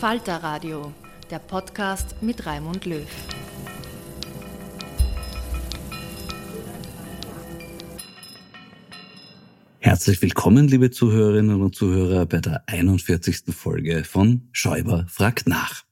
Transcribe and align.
Falter 0.00 0.42
Radio, 0.42 0.92
der 1.30 1.38
Podcast 1.38 2.16
mit 2.20 2.44
Raimund 2.44 2.84
Löw. 2.84 3.08
Herzlich 9.78 10.20
willkommen, 10.20 10.68
liebe 10.68 10.90
Zuhörerinnen 10.90 11.62
und 11.62 11.74
Zuhörer, 11.74 12.26
bei 12.26 12.40
der 12.40 12.68
41. 12.68 13.54
Folge 13.54 14.04
von 14.04 14.50
Schäuber 14.52 15.06
fragt 15.08 15.48
nach. 15.48 15.84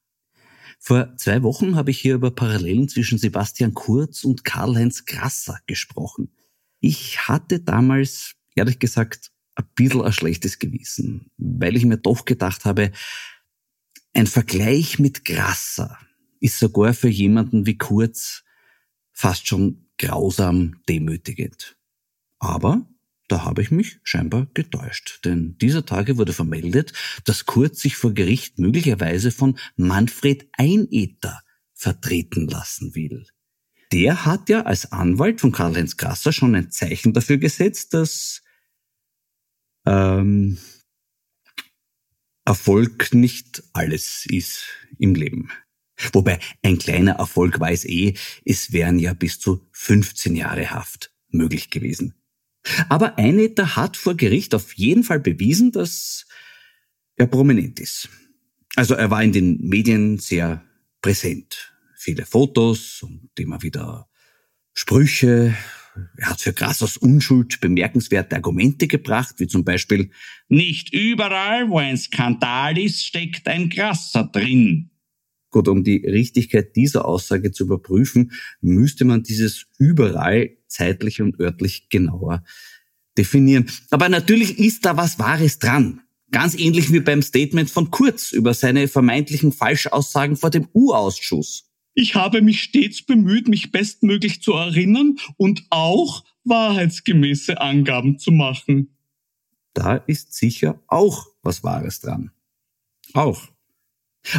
Vor 0.79 1.17
zwei 1.17 1.43
Wochen 1.43 1.75
habe 1.75 1.91
ich 1.91 1.99
hier 1.99 2.17
über 2.17 2.31
Parallelen 2.31 2.91
zwischen 2.91 3.17
Sebastian 3.17 3.73
Kurz 3.73 4.23
und 4.25 4.45
Karl-Heinz 4.45 5.07
Grasser 5.07 5.61
gesprochen. 5.67 6.31
Ich 6.81 7.27
hatte 7.27 7.61
damals, 7.61 8.35
ehrlich 8.55 8.79
gesagt, 8.79 9.31
ein 9.55 9.65
bisschen 9.75 10.03
ein 10.03 10.13
schlechtes 10.13 10.59
Gewissen, 10.59 11.31
weil 11.39 11.75
ich 11.75 11.87
mir 11.87 11.97
doch 11.97 12.27
gedacht 12.27 12.67
habe, 12.67 12.93
ein 14.15 14.27
Vergleich 14.27 14.99
mit 14.99 15.25
Grasser 15.25 15.99
ist 16.41 16.59
sogar 16.59 16.95
für 16.95 17.09
jemanden 17.09 17.67
wie 17.67 17.77
Kurz 17.77 18.45
fast 19.13 19.47
schon 19.47 19.89
grausam 19.99 20.81
demütigend. 20.89 21.77
Aber 22.39 22.87
da 23.29 23.45
habe 23.45 23.63
ich 23.63 23.71
mich 23.71 23.99
scheinbar 24.03 24.47
getäuscht, 24.55 25.21
denn 25.25 25.57
dieser 25.59 25.87
Tage 25.87 26.19
wurde 26.19 26.33
vermeldet, 26.33 26.93
dass 27.25 27.47
Kurz 27.47 27.81
sich 27.81 27.97
vor 27.97 28.13
Gericht 28.13 28.59
möglicherweise 28.59 29.31
von 29.31 29.59
Manfred 29.77 30.47
Einäther 30.53 31.43
vertreten 31.73 32.47
lassen 32.47 32.95
will. 32.95 33.27
Der 33.93 34.25
hat 34.25 34.49
ja 34.49 34.63
als 34.63 34.93
Anwalt 34.93 35.41
von 35.41 35.53
Karl-Heinz 35.53 35.97
Grasser 35.97 36.33
schon 36.33 36.55
ein 36.55 36.71
Zeichen 36.71 37.13
dafür 37.13 37.39
gesetzt, 37.39 37.95
dass 37.95 38.43
ähm, 39.87 40.59
Erfolg 42.44 43.15
nicht 43.15 43.62
alles 43.72 44.27
ist 44.27 44.66
im 44.99 45.15
Leben. 45.15 45.50
Wobei 46.12 46.41
ein 46.62 46.78
kleiner 46.78 47.12
Erfolg 47.12 47.59
weiß 47.60 47.84
eh, 47.87 48.15
es 48.44 48.72
wären 48.72 48.99
ja 48.99 49.15
bis 49.15 49.38
zu 49.38 49.66
15 49.72 50.34
Jahre 50.37 50.71
Haft 50.71 51.12
möglich 51.28 51.71
gewesen. 51.71 52.15
Aber 52.88 53.19
Einetter 53.19 53.77
hat 53.77 53.97
vor 53.97 54.15
Gericht 54.15 54.55
auf 54.55 54.72
jeden 54.75 55.05
Fall 55.05 55.21
bewiesen, 55.21 55.72
dass 55.72 56.27
er 57.16 57.27
prominent 57.27 57.78
ist. 57.78 58.09
Also 58.76 58.94
er 58.94 59.11
war 59.11 59.22
in 59.22 59.32
den 59.32 59.61
Medien 59.61 60.19
sehr 60.19 60.65
präsent. 61.00 61.75
Viele 61.97 62.26
Fotos 62.26 63.03
und 63.03 63.31
immer 63.38 63.62
wieder 63.62 64.09
Sprüche, 64.72 65.55
er 66.16 66.31
hat 66.31 66.41
für 66.41 66.53
Grassers 66.53 66.97
Unschuld 66.97 67.60
bemerkenswerte 67.60 68.37
Argumente 68.37 68.87
gebracht, 68.87 69.37
wie 69.38 69.47
zum 69.47 69.65
Beispiel 69.65 70.10
Nicht 70.49 70.93
überall, 70.93 71.69
wo 71.69 71.78
ein 71.78 71.97
Skandal 71.97 72.78
ist, 72.78 73.05
steckt 73.05 73.47
ein 73.49 73.71
Grasser 73.71 74.25
drin. 74.25 74.91
Gut, 75.50 75.69
um 75.69 75.84
die 75.84 76.05
Richtigkeit 76.05 76.75
dieser 76.75 77.05
Aussage 77.05 77.53
zu 77.53 77.65
überprüfen, 77.65 78.32
müsste 78.60 79.05
man 79.05 79.22
dieses 79.22 79.66
überall 79.78 80.56
zeitlich 80.66 81.22
und 81.22 81.38
örtlich 81.38 81.88
genauer 81.91 82.43
definieren. 83.16 83.71
Aber 83.91 84.09
natürlich 84.09 84.59
ist 84.59 84.84
da 84.84 84.97
was 84.97 85.21
Wahres 85.21 85.61
dran. 85.61 86.00
Ganz 86.32 86.59
ähnlich 86.59 86.93
wie 86.93 86.99
beim 86.99 87.22
Statement 87.22 87.71
von 87.71 87.93
Kurz 87.93 88.32
über 88.32 88.55
seine 88.55 88.88
vermeintlichen 88.88 89.53
Falschaussagen 89.53 90.37
vor 90.37 90.50
dem 90.50 90.66
U-Ausschuss. 90.75 91.71
Ich 91.94 92.16
habe 92.16 92.43
mich 92.43 92.62
stets 92.62 93.03
bemüht, 93.03 93.49
mich 93.49 93.71
bestmöglich 93.71 94.43
zu 94.43 94.53
erinnern 94.53 95.16
und 95.37 95.65
auch 95.71 96.25
wahrheitsgemäße 96.44 97.60
Angaben 97.60 98.19
zu 98.19 98.32
machen. 98.32 98.97
Da 99.75 99.97
ist 99.97 100.34
sicher 100.34 100.82
auch 100.88 101.27
was 101.43 101.62
Wahres 101.62 102.00
dran. 102.00 102.31
Auch. 103.12 103.49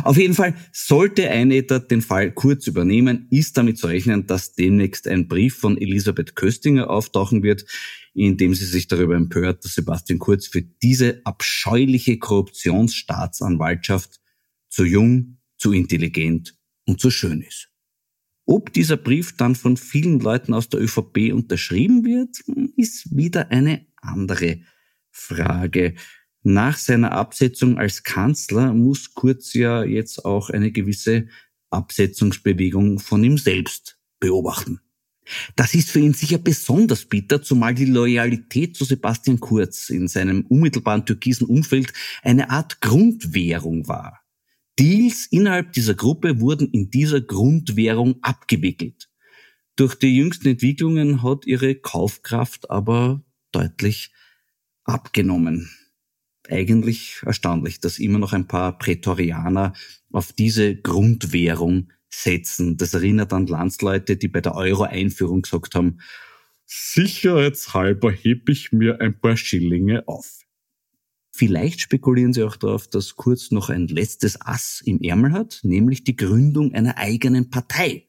Auf 0.04 0.18
jeden 0.18 0.34
Fall 0.34 0.56
sollte 0.72 1.30
Einetter 1.30 1.80
den 1.80 2.02
Fall 2.02 2.32
kurz 2.32 2.66
übernehmen, 2.66 3.28
ist 3.30 3.56
damit 3.56 3.78
zu 3.78 3.88
rechnen, 3.88 4.26
dass 4.26 4.54
demnächst 4.54 5.08
ein 5.08 5.28
Brief 5.28 5.58
von 5.58 5.78
Elisabeth 5.78 6.36
Köstinger 6.36 6.90
auftauchen 6.90 7.44
wird, 7.44 7.66
in 8.16 8.38
dem 8.38 8.56
sie 8.56 8.66
sich 8.66 8.88
darüber 8.88 9.16
empört, 9.16 9.64
dass 9.64 9.76
Sebastian 9.76 10.18
Kurz 10.18 10.48
für 10.48 10.64
diese 10.64 11.22
abscheuliche 11.24 12.18
Korruptionsstaatsanwaltschaft 12.18 14.20
zu 14.70 14.86
jung, 14.86 15.38
zu 15.58 15.72
intelligent 15.72 16.58
und 16.86 17.00
so 17.00 17.10
schön 17.10 17.42
ist. 17.42 17.70
Ob 18.46 18.72
dieser 18.74 18.98
Brief 18.98 19.36
dann 19.38 19.56
von 19.56 19.76
vielen 19.76 20.20
Leuten 20.20 20.54
aus 20.54 20.70
der 20.70 20.82
ÖVP 20.82 21.34
unterschrieben 21.34 22.06
wird, 22.06 22.42
ist 22.78 23.16
wieder 23.16 23.50
eine 23.50 23.88
andere 23.98 24.62
Frage. 25.10 25.96
Nach 26.44 26.78
seiner 26.78 27.14
Absetzung 27.14 27.80
als 27.80 28.04
Kanzler 28.04 28.72
muss 28.74 29.16
Kurz 29.16 29.54
ja 29.56 29.84
jetzt 29.84 30.26
auch 30.26 30.52
eine 30.52 30.72
gewisse 30.72 31.28
Absetzungsbewegung 31.72 33.00
von 33.00 33.24
ihm 33.24 33.40
selbst 33.40 33.98
beobachten. 34.20 34.80
Das 35.56 35.74
ist 35.74 35.90
für 35.90 36.00
ihn 36.00 36.14
sicher 36.14 36.38
besonders 36.38 37.06
bitter, 37.06 37.42
zumal 37.42 37.74
die 37.74 37.86
Loyalität 37.86 38.76
zu 38.76 38.86
Sebastian 38.86 39.40
Kurz 39.40 39.90
in 39.90 40.08
seinem 40.08 40.46
unmittelbaren 40.46 41.06
türkisen 41.06 41.48
Umfeld 41.48 41.94
eine 42.22 42.52
Art 42.52 42.80
Grundwährung 42.80 43.88
war. 43.88 44.25
Deals 44.78 45.28
innerhalb 45.28 45.72
dieser 45.74 45.94
Gruppe 45.94 46.42
wurden 46.42 46.70
in 46.72 46.90
dieser 46.90 47.22
Grundwährung 47.22 48.18
abgewickelt. 48.22 49.10
Durch 49.78 49.96
die 49.96 50.16
jüngsten 50.16 50.50
Entwicklungen 50.50 51.24
hat 51.24 51.46
ihre 51.46 51.76
Kaufkraft 51.76 52.70
aber 52.70 53.24
deutlich 53.52 54.14
abgenommen. 54.84 55.70
Eigentlich 56.48 57.22
erstaunlich, 57.26 57.80
dass 57.80 58.00
immer 58.00 58.20
noch 58.20 58.34
ein 58.34 58.48
paar 58.48 58.78
Prätorianer 58.78 59.74
auf 60.12 60.34
diese 60.34 60.76
Grundwährung 60.76 61.92
setzen. 62.10 62.78
Das 62.78 62.94
erinnert 62.94 63.34
an 63.34 63.48
Landsleute, 63.48 64.18
die 64.18 64.28
bei 64.28 64.42
der 64.42 64.56
Euro-Einführung 64.56 65.42
gesagt 65.42 65.76
haben, 65.76 66.00
sicherheitshalber 66.66 68.12
heb 68.12 68.50
ich 68.50 68.72
mir 68.72 69.02
ein 69.02 69.20
paar 69.20 69.38
Schillinge 69.38 70.08
auf. 70.08 70.45
Vielleicht 71.38 71.82
spekulieren 71.82 72.32
sie 72.32 72.44
auch 72.44 72.56
darauf, 72.56 72.88
dass 72.88 73.18
Kurz 73.18 73.52
noch 73.52 73.70
ein 73.70 73.88
letztes 73.88 74.40
Ass 74.40 74.82
im 74.86 75.02
Ärmel 75.02 75.34
hat, 75.34 75.60
nämlich 75.64 76.06
die 76.06 76.16
Gründung 76.16 76.74
einer 76.74 76.98
eigenen 76.98 77.50
Partei. 77.50 78.08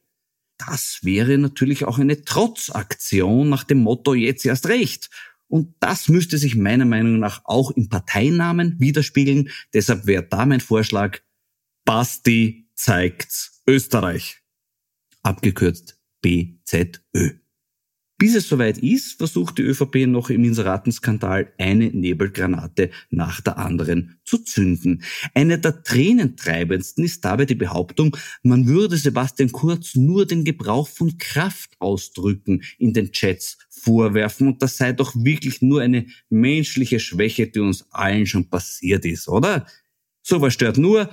Das 0.57 0.99
wäre 1.03 1.37
natürlich 1.37 1.83
auch 1.83 1.99
eine 1.99 2.23
Trotzaktion 2.23 3.49
nach 3.49 3.65
dem 3.65 3.79
Motto 3.83 4.13
jetzt 4.13 4.45
erst 4.45 4.67
recht. 4.67 5.09
Und 5.49 5.75
das 5.81 6.07
müsste 6.07 6.37
sich 6.37 6.55
meiner 6.55 6.85
Meinung 6.85 7.19
nach 7.19 7.41
auch 7.43 7.71
im 7.71 7.89
Parteinamen 7.89 8.79
widerspiegeln. 8.79 9.49
Deshalb 9.73 10.05
wäre 10.05 10.23
da 10.23 10.45
mein 10.45 10.61
Vorschlag, 10.61 11.19
Basti 11.83 12.69
zeigt's 12.75 13.61
Österreich. 13.67 14.41
Abgekürzt 15.21 15.99
BZÖ. 16.21 17.39
Bis 18.19 18.33
es 18.33 18.49
soweit 18.49 18.79
ist, 18.79 19.19
versucht 19.19 19.59
die 19.59 19.61
ÖVP 19.61 20.07
noch 20.07 20.31
im 20.31 20.43
Inseratenskandal 20.43 21.53
eine 21.59 21.85
Nebelgranate 21.85 22.89
nach 23.11 23.41
der 23.41 23.59
anderen 23.59 24.19
zu 24.23 24.39
zünden. 24.39 25.03
Eine 25.35 25.59
der 25.59 25.83
tränentreibendsten 25.83 27.03
ist 27.03 27.23
dabei 27.23 27.45
die 27.45 27.53
Behauptung, 27.53 28.17
man 28.41 28.65
würde 28.65 28.97
Sebastian 28.97 29.51
Kurz 29.51 29.93
nur 29.93 30.25
den 30.25 30.43
Gebrauch 30.43 30.87
von 30.87 31.19
Kraftausdrücken 31.19 32.63
in 32.79 32.93
den 32.93 33.11
Chats 33.11 33.59
vorwerfen 33.69 34.47
und 34.47 34.63
das 34.63 34.77
sei 34.77 34.93
doch 34.93 35.13
wirklich 35.15 35.61
nur 35.61 35.81
eine 35.81 36.07
menschliche 36.29 36.99
Schwäche, 36.99 37.45
die 37.47 37.59
uns 37.59 37.85
allen 37.91 38.25
schon 38.25 38.49
passiert 38.49 39.05
ist, 39.05 39.27
oder? 39.27 39.67
Sowas 40.23 40.55
stört 40.55 40.79
nur, 40.79 41.09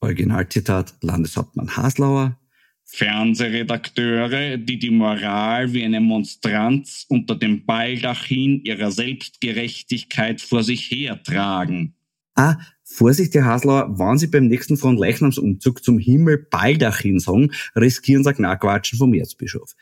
Originalzitat 0.00 0.96
Landeshauptmann 1.00 1.76
Haslauer, 1.76 2.38
Fernsehredakteure, 2.84 4.58
die 4.58 4.78
die 4.78 4.90
Moral 4.90 5.72
wie 5.72 5.84
eine 5.84 6.00
Monstranz 6.00 7.06
unter 7.08 7.34
dem 7.34 7.64
Baldachin 7.64 8.62
ihrer 8.64 8.90
Selbstgerechtigkeit 8.90 10.40
vor 10.40 10.62
sich 10.62 10.90
hertragen. 10.90 11.94
Ah, 12.34 12.56
Vorsicht, 12.84 13.34
Herr 13.34 13.46
Haslauer, 13.46 13.98
wenn 13.98 14.18
Sie 14.18 14.26
beim 14.26 14.48
nächsten 14.48 14.76
Fronleichnamsumzug 14.76 15.82
zum 15.82 15.98
Himmel 15.98 16.46
Baldachin 16.50 17.18
sagen, 17.18 17.52
riskieren 17.74 18.24
Sie 18.24 18.32
Knackquatschen 18.32 18.98
vom 18.98 19.14
Erzbischof. 19.14 19.74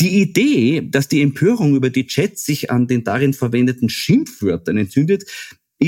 Die 0.00 0.20
Idee, 0.20 0.88
dass 0.88 1.06
die 1.08 1.22
Empörung 1.22 1.76
über 1.76 1.90
die 1.90 2.06
Chats 2.06 2.44
sich 2.44 2.70
an 2.70 2.88
den 2.88 3.04
darin 3.04 3.34
verwendeten 3.34 3.88
Schimpfwörtern 3.88 4.76
entzündet, 4.76 5.24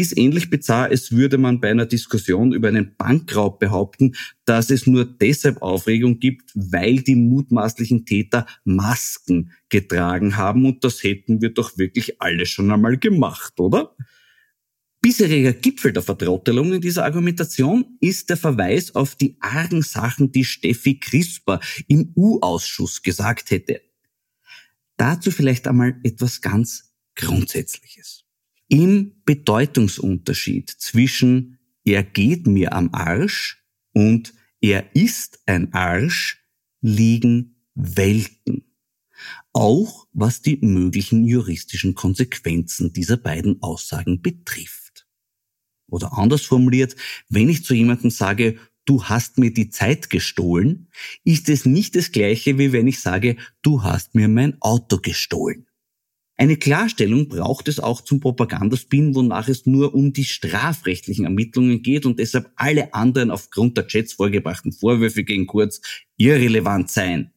ist 0.01 0.17
ähnlich 0.17 0.51
bizarr, 0.51 0.87
als 0.91 1.13
würde 1.13 1.39
man 1.39 1.61
bei 1.61 1.71
einer 1.71 1.87
Diskussion 1.87 2.53
über 2.53 2.69
einen 2.69 2.97
Bankraub 2.97 3.59
behaupten, 3.59 4.15
dass 4.45 4.71
es 4.71 4.87
nur 4.87 5.05
deshalb 5.05 5.63
Aufregung 5.63 6.19
gibt, 6.19 6.51
weil 6.55 6.97
die 6.97 7.15
mutmaßlichen 7.15 8.07
Täter 8.07 8.47
Masken 8.65 9.53
getragen 9.69 10.37
haben 10.37 10.67
und 10.67 10.85
das 10.85 11.03
hätten 11.03 11.41
wir 11.41 11.51
doch 11.51 11.79
wirklich 11.79 12.21
alle 12.21 12.47
schon 12.47 12.71
einmal 12.71 12.97
gemacht, 12.97 13.59
oder? 13.59 13.97
Bisheriger 15.01 15.53
Gipfel 15.53 15.93
der 15.93 16.03
Vertrottelung 16.03 16.73
in 16.73 16.81
dieser 16.81 17.05
Argumentation 17.05 17.99
ist 18.01 18.31
der 18.31 18.39
Verweis 18.39 18.95
auf 18.95 19.17
die 19.17 19.37
argen 19.39 19.83
Sachen, 19.83 20.33
die 20.33 20.45
Steffi 20.45 20.99
Crisper 20.99 21.61
im 21.89 22.13
U-Ausschuss 22.17 23.03
gesagt 23.03 23.51
hätte. 23.51 23.83
Dazu 24.97 25.31
vielleicht 25.31 25.69
einmal 25.69 26.01
etwas 26.05 26.41
ganz 26.41 26.95
Grundsätzliches. 27.17 28.24
Im 28.69 29.13
Bedeutungsunterschied 29.25 30.71
zwischen 30.71 31.59
er 31.85 32.03
geht 32.03 32.47
mir 32.47 32.73
am 32.73 32.91
Arsch 32.93 33.63
und 33.93 34.33
er 34.61 34.97
ist 34.97 35.41
ein 35.47 35.75
Arsch 35.75 36.43
liegen 36.81 37.57
Welten. 37.75 38.65
Auch 39.53 40.07
was 40.13 40.43
die 40.43 40.57
möglichen 40.57 41.25
juristischen 41.25 41.95
Konsequenzen 41.95 42.93
dieser 42.93 43.17
beiden 43.17 43.63
Aussagen 43.63 44.23
betrifft. 44.23 45.07
Oder 45.87 46.17
anders 46.17 46.43
formuliert, 46.43 46.97
wenn 47.29 47.49
ich 47.49 47.65
zu 47.65 47.75
jemandem 47.75 48.11
sage, 48.11 48.59
du 48.85 49.05
hast 49.05 49.39
mir 49.39 49.53
die 49.53 49.71
Zeit 49.71 50.11
gestohlen, 50.11 50.89
ist 51.25 51.49
es 51.49 51.67
nicht 51.67 51.95
das 51.97 52.11
gleiche, 52.11 52.59
wie 52.59 52.73
wenn 52.73 52.87
ich 52.87 53.01
sage, 53.01 53.37
du 53.63 53.83
hast 53.83 54.15
mir 54.15 54.29
mein 54.29 54.61
Auto 54.61 54.99
gestohlen. 54.99 55.67
Eine 56.37 56.57
Klarstellung 56.57 57.29
braucht 57.29 57.69
es 57.69 57.79
auch 57.79 58.01
zum 58.01 58.19
Propagandaspin, 58.19 59.15
wonach 59.15 59.49
es 59.49 59.67
nur 59.67 59.95
um 59.95 60.13
die 60.13 60.25
strafrechtlichen 60.25 61.25
Ermittlungen 61.25 61.83
geht 61.83 62.07
und 62.07 62.19
deshalb 62.19 62.51
alle 62.57 62.93
anderen 62.93 63.31
aufgrund 63.31 63.77
der 63.77 63.87
Chats 63.87 64.15
vorgebrachten 64.15 64.73
Vorwürfe 64.73 65.23
gegen 65.23 65.47
Kurz 65.47 65.81
irrelevant 66.17 66.91
seien. 66.91 67.33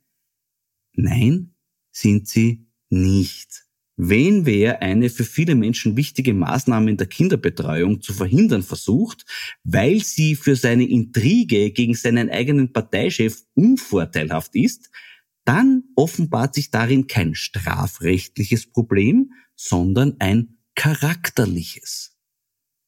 Nein, 0.94 1.54
sind 1.92 2.28
sie 2.28 2.66
nicht. 2.90 3.68
Wenn 3.98 4.46
wer 4.46 4.82
eine 4.82 5.10
für 5.10 5.24
viele 5.24 5.56
Menschen 5.56 5.98
wichtige 5.98 6.34
Maßnahme 6.34 6.92
in 6.92 6.98
der 6.98 7.08
Kinderbetreuung 7.08 8.02
zu 8.02 8.14
verhindern 8.14 8.62
versucht, 8.62 9.26
weil 9.64 10.04
sie 10.04 10.36
für 10.36 10.56
seine 10.56 10.88
Intrige 10.88 11.72
gegen 11.72 11.96
seinen 11.96 12.30
eigenen 12.30 12.74
Parteichef 12.74 13.44
unvorteilhaft 13.56 14.56
ist, 14.56 14.92
dann 15.48 15.86
offenbart 15.96 16.56
sich 16.56 16.72
darin 16.72 17.08
kein 17.08 17.34
strafrechtliches 17.34 18.70
Problem, 18.70 19.32
sondern 19.56 20.18
ein 20.20 20.58
charakterliches. 20.76 22.18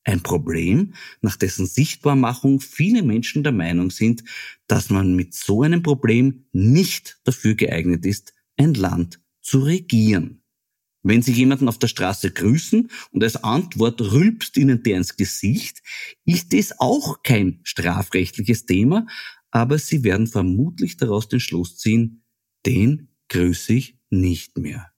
Ein 0.03 0.21
Problem, 0.23 0.93
nach 1.21 1.37
dessen 1.37 1.65
Sichtbarmachung 1.65 2.59
viele 2.59 3.01
Menschen 3.01 3.43
der 3.43 3.53
Meinung 3.53 3.91
sind, 3.91 4.23
dass 4.67 4.89
man 4.89 5.15
mit 5.15 5.33
so 5.33 5.61
einem 5.63 5.83
Problem 5.83 6.47
nicht 6.51 7.21
dafür 7.23 7.55
geeignet 7.55 8.05
ist, 8.05 8.33
ein 8.57 8.73
Land 8.73 9.21
zu 9.41 9.59
regieren. 9.59 10.43
Wenn 11.01 11.21
Sie 11.21 11.31
jemanden 11.31 11.69
auf 11.69 11.79
der 11.79 11.87
Straße 11.87 12.31
grüßen 12.31 12.89
und 13.11 13.23
als 13.23 13.37
Antwort 13.37 14.01
rülpst 14.01 14.57
Ihnen 14.57 14.83
der 14.83 14.97
ins 14.97 15.15
Gesicht, 15.15 15.81
ist 16.25 16.53
es 16.53 16.77
auch 16.79 17.23
kein 17.23 17.61
strafrechtliches 17.63 18.65
Thema, 18.65 19.07
aber 19.49 19.77
Sie 19.77 20.03
werden 20.03 20.27
vermutlich 20.27 20.97
daraus 20.97 21.29
den 21.29 21.39
Schluss 21.39 21.77
ziehen, 21.77 22.18
den 22.65 23.09
grüße 23.29 23.73
ich 23.73 23.97
nicht 24.09 24.57
mehr. 24.57 24.91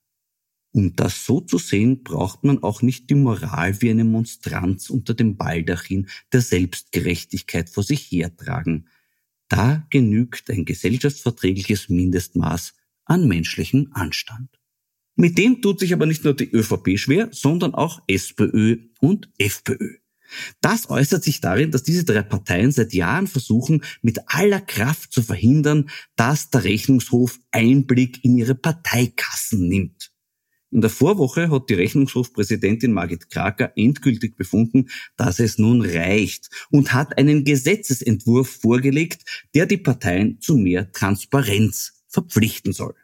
Um 0.72 0.96
das 0.96 1.26
so 1.26 1.40
zu 1.40 1.58
sehen, 1.58 2.02
braucht 2.02 2.44
man 2.44 2.62
auch 2.62 2.80
nicht 2.80 3.10
die 3.10 3.14
Moral 3.14 3.80
wie 3.82 3.90
eine 3.90 4.04
Monstranz 4.04 4.88
unter 4.88 5.12
dem 5.12 5.36
Baldachin 5.36 6.08
der 6.32 6.40
Selbstgerechtigkeit 6.40 7.68
vor 7.68 7.82
sich 7.82 8.10
hertragen. 8.10 8.88
Da 9.48 9.86
genügt 9.90 10.50
ein 10.50 10.64
gesellschaftsverträgliches 10.64 11.90
Mindestmaß 11.90 12.74
an 13.04 13.28
menschlichen 13.28 13.92
Anstand. 13.92 14.48
Mit 15.14 15.36
dem 15.36 15.60
tut 15.60 15.80
sich 15.80 15.92
aber 15.92 16.06
nicht 16.06 16.24
nur 16.24 16.34
die 16.34 16.50
ÖVP 16.50 16.98
schwer, 16.98 17.28
sondern 17.32 17.74
auch 17.74 18.00
SPÖ 18.06 18.78
und 19.00 19.30
FPÖ. 19.36 20.01
Das 20.60 20.90
äußert 20.90 21.24
sich 21.24 21.40
darin, 21.40 21.70
dass 21.70 21.82
diese 21.82 22.04
drei 22.04 22.22
Parteien 22.22 22.72
seit 22.72 22.92
Jahren 22.92 23.26
versuchen, 23.26 23.82
mit 24.02 24.20
aller 24.26 24.60
Kraft 24.60 25.12
zu 25.12 25.22
verhindern, 25.22 25.90
dass 26.16 26.50
der 26.50 26.64
Rechnungshof 26.64 27.38
Einblick 27.50 28.24
in 28.24 28.36
ihre 28.36 28.54
Parteikassen 28.54 29.68
nimmt. 29.68 30.12
In 30.72 30.80
der 30.80 30.88
Vorwoche 30.88 31.50
hat 31.50 31.68
die 31.68 31.74
Rechnungshofpräsidentin 31.74 32.92
Margit 32.92 33.28
Kraker 33.28 33.72
endgültig 33.76 34.38
befunden, 34.38 34.88
dass 35.16 35.38
es 35.38 35.58
nun 35.58 35.82
reicht 35.82 36.48
und 36.70 36.94
hat 36.94 37.18
einen 37.18 37.44
Gesetzesentwurf 37.44 38.48
vorgelegt, 38.48 39.48
der 39.54 39.66
die 39.66 39.76
Parteien 39.76 40.40
zu 40.40 40.56
mehr 40.56 40.90
Transparenz 40.90 42.02
verpflichten 42.08 42.72
soll. 42.72 42.94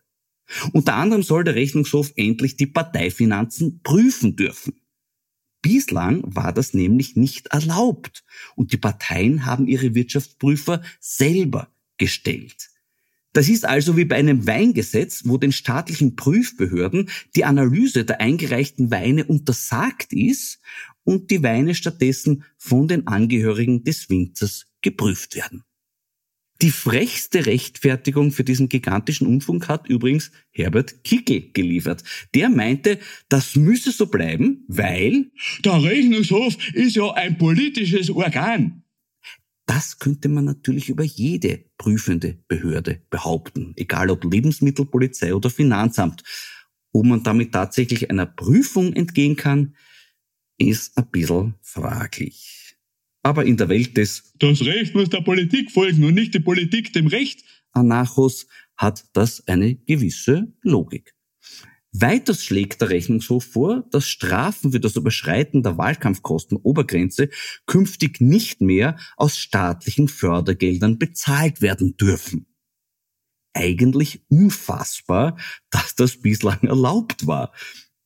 Unter 0.73 0.95
anderem 0.95 1.23
soll 1.23 1.45
der 1.45 1.57
Rechnungshof 1.57 2.13
endlich 2.17 2.57
die 2.57 2.67
Parteifinanzen 2.67 3.83
prüfen 3.83 4.35
dürfen. 4.35 4.81
Bislang 5.63 6.23
war 6.25 6.53
das 6.53 6.73
nämlich 6.73 7.17
nicht 7.17 7.49
erlaubt 7.49 8.25
und 8.55 8.73
die 8.73 8.77
Parteien 8.77 9.45
haben 9.45 9.67
ihre 9.67 9.95
Wirtschaftsprüfer 9.95 10.83
selber 11.01 11.69
gestellt. 11.97 12.71
Das 13.33 13.49
ist 13.49 13.65
also 13.65 13.97
wie 13.97 14.05
bei 14.05 14.17
einem 14.17 14.47
Weingesetz, 14.47 15.23
wo 15.25 15.37
den 15.37 15.53
staatlichen 15.53 16.17
Prüfbehörden 16.17 17.11
die 17.37 17.45
Analyse 17.45 18.05
der 18.05 18.21
eingereichten 18.21 18.91
Weine 18.91 19.25
untersagt 19.25 20.13
ist 20.13 20.61
und 21.05 21.31
die 21.31 21.43
Weine 21.43 21.75
stattdessen 21.75 22.45
von 22.57 22.89
den 22.89 23.07
Angehörigen 23.07 23.85
des 23.85 24.09
Winzers 24.09 24.67
geprüft 24.81 25.35
werden. 25.37 25.65
Die 26.61 26.73
frechste 26.73 27.47
Rechtfertigung 27.47 28.33
für 28.33 28.43
diesen 28.43 28.69
gigantischen 28.69 29.29
Unfug 29.29 29.69
hat 29.69 29.89
übrigens 29.89 30.33
Herbert 30.51 31.05
Kickel 31.05 31.53
geliefert. 31.53 32.03
Der 32.35 32.49
meinte, 32.49 32.99
das 33.29 33.55
müsse 33.55 33.93
so 33.93 34.07
bleiben, 34.07 34.65
weil 34.67 35.31
der 35.65 35.83
Rechnungshof 35.83 36.57
ist 36.75 36.97
ja 36.97 37.13
ein 37.13 37.39
politisches 37.39 38.11
Organ. 38.11 38.83
Das 39.67 39.99
könnte 39.99 40.29
man 40.29 40.47
natürlich 40.47 40.89
über 40.89 41.05
jede 41.05 41.65
prüfende 41.77 42.39
Behörde 42.49 43.03
behaupten, 43.11 43.75
egal 43.77 44.11
ob 44.11 44.25
Lebensmittelpolizei 44.25 45.35
oder 45.35 45.51
Finanzamt. 45.51 46.25
Ob 46.91 47.05
man 47.05 47.23
damit 47.23 47.53
tatsächlich 47.53 48.11
einer 48.11 48.27
Prüfung 48.27 48.95
entgehen 48.95 49.37
kann, 49.37 49.77
ist 50.57 50.97
ein 50.99 51.09
bisschen 51.11 51.55
fraglich. 51.63 52.58
Aber 53.29 53.45
in 53.45 53.59
der 53.59 53.69
Welt 53.69 53.99
des 53.99 54.33
Das 54.39 54.63
Recht 54.63 54.95
muss 54.95 55.11
der 55.11 55.21
Politik 55.21 55.71
folgen 55.71 56.03
und 56.03 56.15
nicht 56.15 56.33
die 56.33 56.41
Politik 56.41 56.95
dem 56.95 57.09
Recht 57.09 57.45
Anarchos 57.73 58.47
hat 58.75 59.05
das 59.13 59.47
eine 59.47 59.75
gewisse 59.75 60.55
Logik. 60.63 61.15
Weiters 61.93 62.43
schlägt 62.43 62.81
der 62.81 62.89
Rechnungshof 62.89 63.45
vor, 63.45 63.85
dass 63.91 64.09
Strafen 64.09 64.73
für 64.73 64.81
das 64.81 64.97
Überschreiten 64.97 65.63
der 65.63 65.77
Wahlkampfkostenobergrenze 65.77 67.29
künftig 67.67 68.23
nicht 68.23 68.63
mehr 68.63 68.97
aus 69.19 69.37
staatlichen 69.37 70.09
Fördergeldern 70.09 70.99
bezahlt 70.99 71.61
werden 71.61 71.99
dürfen. 71.99 72.47
Eigentlich 73.53 74.23
unfassbar, 74.31 75.37
dass 75.69 75.95
das 75.95 76.23
bislang 76.23 76.63
erlaubt 76.63 77.27
war. 77.27 77.53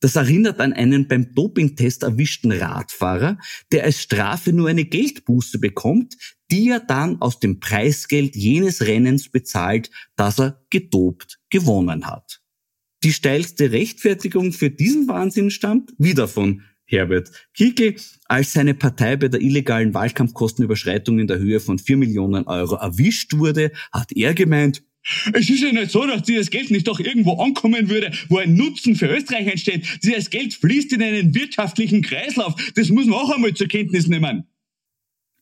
Das 0.02 0.16
erinnert 0.16 0.58
an 0.58 0.72
einen 0.72 1.06
beim 1.06 1.32
Dopingtest 1.32 2.02
erwischten 2.02 2.50
Radfahrer, 2.50 3.38
der 3.70 3.84
als 3.84 4.02
Strafe 4.02 4.52
nur 4.52 4.68
eine 4.68 4.84
Geldbuße 4.84 5.60
bekommt, 5.60 6.16
die 6.50 6.70
er 6.70 6.80
dann 6.80 7.20
aus 7.20 7.38
dem 7.38 7.60
Preisgeld 7.60 8.34
jenes 8.34 8.82
Rennens 8.82 9.30
bezahlt, 9.30 9.92
das 10.16 10.40
er 10.40 10.60
gedopt 10.70 11.38
gewonnen 11.50 12.08
hat. 12.08 12.40
Die 13.04 13.12
steilste 13.12 13.70
Rechtfertigung 13.70 14.52
für 14.52 14.70
diesen 14.70 15.06
Wahnsinn 15.06 15.52
stammt 15.52 15.94
wieder 15.98 16.26
von 16.26 16.62
Herbert 16.84 17.30
Kickl. 17.54 17.94
Als 18.24 18.54
seine 18.54 18.74
Partei 18.74 19.16
bei 19.16 19.28
der 19.28 19.40
illegalen 19.40 19.94
Wahlkampfkostenüberschreitung 19.94 21.20
in 21.20 21.28
der 21.28 21.38
Höhe 21.38 21.60
von 21.60 21.78
4 21.78 21.96
Millionen 21.96 22.48
Euro 22.48 22.74
erwischt 22.74 23.34
wurde, 23.34 23.70
hat 23.92 24.10
er 24.10 24.34
gemeint, 24.34 24.82
es 25.32 25.50
ist 25.50 25.62
ja 25.62 25.72
nicht 25.72 25.90
so, 25.90 26.06
dass 26.06 26.22
dieses 26.22 26.50
Geld 26.50 26.70
nicht 26.70 26.86
doch 26.86 27.00
irgendwo 27.00 27.40
ankommen 27.40 27.88
würde, 27.88 28.12
wo 28.28 28.38
ein 28.38 28.54
Nutzen 28.54 28.94
für 28.94 29.06
Österreich 29.06 29.46
entsteht. 29.48 29.86
Dieses 30.02 30.30
Geld 30.30 30.54
fließt 30.54 30.92
in 30.92 31.02
einen 31.02 31.34
wirtschaftlichen 31.34 32.02
Kreislauf. 32.02 32.54
Das 32.74 32.88
muss 32.88 33.06
man 33.06 33.18
auch 33.18 33.30
einmal 33.30 33.54
zur 33.54 33.68
Kenntnis 33.68 34.06
nehmen. 34.06 34.44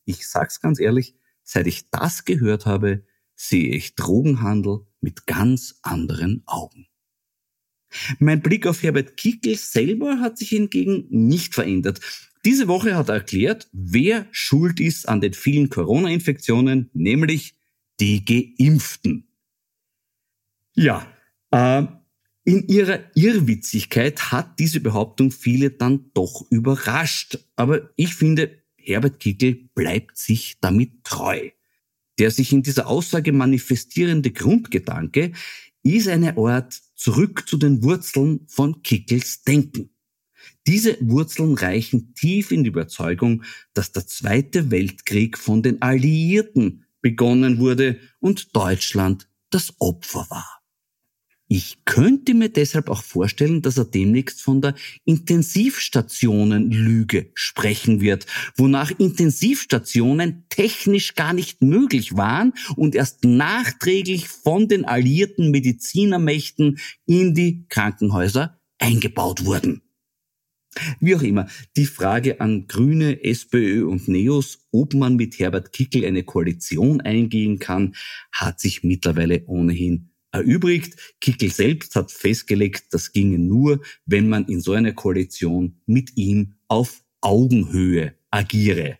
Ich 0.05 0.27
sag's 0.27 0.61
ganz 0.61 0.79
ehrlich, 0.79 1.13
seit 1.43 1.67
ich 1.67 1.89
das 1.91 2.25
gehört 2.25 2.65
habe, 2.65 3.05
sehe 3.35 3.75
ich 3.75 3.95
Drogenhandel 3.95 4.85
mit 4.99 5.25
ganz 5.27 5.79
anderen 5.83 6.43
Augen. 6.45 6.87
Mein 8.19 8.41
Blick 8.41 8.67
auf 8.67 8.83
Herbert 8.83 9.17
Kickel 9.17 9.57
selber 9.57 10.19
hat 10.19 10.37
sich 10.37 10.49
hingegen 10.49 11.07
nicht 11.09 11.53
verändert. 11.53 11.99
Diese 12.45 12.67
Woche 12.67 12.95
hat 12.95 13.09
er 13.09 13.15
erklärt, 13.15 13.69
wer 13.73 14.27
schuld 14.31 14.79
ist 14.79 15.07
an 15.07 15.21
den 15.21 15.33
vielen 15.33 15.69
Corona-Infektionen, 15.69 16.89
nämlich 16.93 17.55
die 17.99 18.25
Geimpften. 18.25 19.30
Ja, 20.73 21.05
äh, 21.51 21.83
in 22.43 22.67
ihrer 22.67 22.99
Irrwitzigkeit 23.15 24.31
hat 24.31 24.57
diese 24.57 24.79
Behauptung 24.79 25.31
viele 25.31 25.71
dann 25.71 26.11
doch 26.13 26.45
überrascht. 26.49 27.37
Aber 27.55 27.91
ich 27.95 28.15
finde, 28.15 28.63
Herbert 28.77 29.19
Kickel 29.19 29.69
bleibt 29.75 30.17
sich 30.17 30.57
damit 30.59 31.03
treu. 31.03 31.49
Der 32.17 32.31
sich 32.31 32.51
in 32.51 32.63
dieser 32.63 32.87
Aussage 32.87 33.31
manifestierende 33.31 34.31
Grundgedanke 34.31 35.33
ist 35.83 36.07
eine 36.07 36.37
Art 36.37 36.73
zurück 36.95 37.47
zu 37.47 37.57
den 37.57 37.83
Wurzeln 37.83 38.45
von 38.47 38.81
Kickels 38.81 39.43
Denken. 39.43 39.89
Diese 40.67 40.97
Wurzeln 41.01 41.55
reichen 41.55 42.13
tief 42.13 42.51
in 42.51 42.63
die 42.63 42.69
Überzeugung, 42.69 43.43
dass 43.73 43.91
der 43.91 44.07
Zweite 44.07 44.71
Weltkrieg 44.71 45.37
von 45.37 45.63
den 45.63 45.81
Alliierten 45.81 46.85
begonnen 47.01 47.59
wurde 47.59 47.99
und 48.19 48.55
Deutschland 48.55 49.27
das 49.49 49.73
Opfer 49.79 50.27
war. 50.29 50.60
Ich 51.53 51.83
könnte 51.83 52.33
mir 52.33 52.47
deshalb 52.47 52.89
auch 52.89 53.03
vorstellen, 53.03 53.61
dass 53.61 53.77
er 53.77 53.83
demnächst 53.83 54.41
von 54.41 54.61
der 54.61 54.73
Intensivstationenlüge 55.03 57.29
sprechen 57.33 57.99
wird, 57.99 58.25
wonach 58.55 58.97
Intensivstationen 58.97 60.45
technisch 60.47 61.15
gar 61.15 61.33
nicht 61.33 61.61
möglich 61.61 62.15
waren 62.15 62.53
und 62.77 62.95
erst 62.95 63.25
nachträglich 63.25 64.29
von 64.29 64.69
den 64.69 64.85
alliierten 64.85 65.51
Medizinermächten 65.51 66.79
in 67.05 67.33
die 67.33 67.65
Krankenhäuser 67.67 68.57
eingebaut 68.79 69.43
wurden. 69.43 69.81
Wie 71.01 71.17
auch 71.17 71.21
immer, 71.21 71.49
die 71.75 71.85
Frage 71.85 72.39
an 72.39 72.67
Grüne, 72.67 73.25
SPÖ 73.25 73.85
und 73.85 74.07
Neos, 74.07 74.69
ob 74.71 74.93
man 74.93 75.17
mit 75.17 75.37
Herbert 75.37 75.73
Kickel 75.73 76.05
eine 76.05 76.23
Koalition 76.23 77.01
eingehen 77.01 77.59
kann, 77.59 77.93
hat 78.31 78.61
sich 78.61 78.83
mittlerweile 78.83 79.43
ohnehin 79.47 80.10
erübrigt. 80.31 80.97
Kickel 81.19 81.51
selbst 81.51 81.95
hat 81.95 82.11
festgelegt, 82.11 82.85
das 82.91 83.11
ginge 83.11 83.39
nur, 83.39 83.81
wenn 84.05 84.29
man 84.29 84.45
in 84.45 84.61
so 84.61 84.73
einer 84.73 84.93
Koalition 84.93 85.81
mit 85.85 86.17
ihm 86.17 86.53
auf 86.67 87.03
Augenhöhe 87.21 88.15
agiere. 88.29 88.97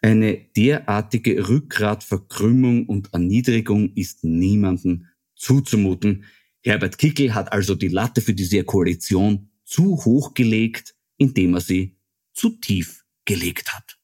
Eine 0.00 0.36
derartige 0.56 1.48
Rückgratverkrümmung 1.48 2.86
und 2.86 3.12
Erniedrigung 3.12 3.92
ist 3.94 4.22
niemandem 4.22 5.06
zuzumuten. 5.34 6.24
Herbert 6.62 6.98
Kickel 6.98 7.34
hat 7.34 7.52
also 7.52 7.74
die 7.74 7.88
Latte 7.88 8.20
für 8.20 8.34
diese 8.34 8.62
Koalition 8.64 9.50
zu 9.64 10.04
hoch 10.04 10.34
gelegt, 10.34 10.94
indem 11.16 11.54
er 11.54 11.60
sie 11.60 11.96
zu 12.32 12.50
tief 12.50 13.04
gelegt 13.24 13.74
hat. 13.74 13.97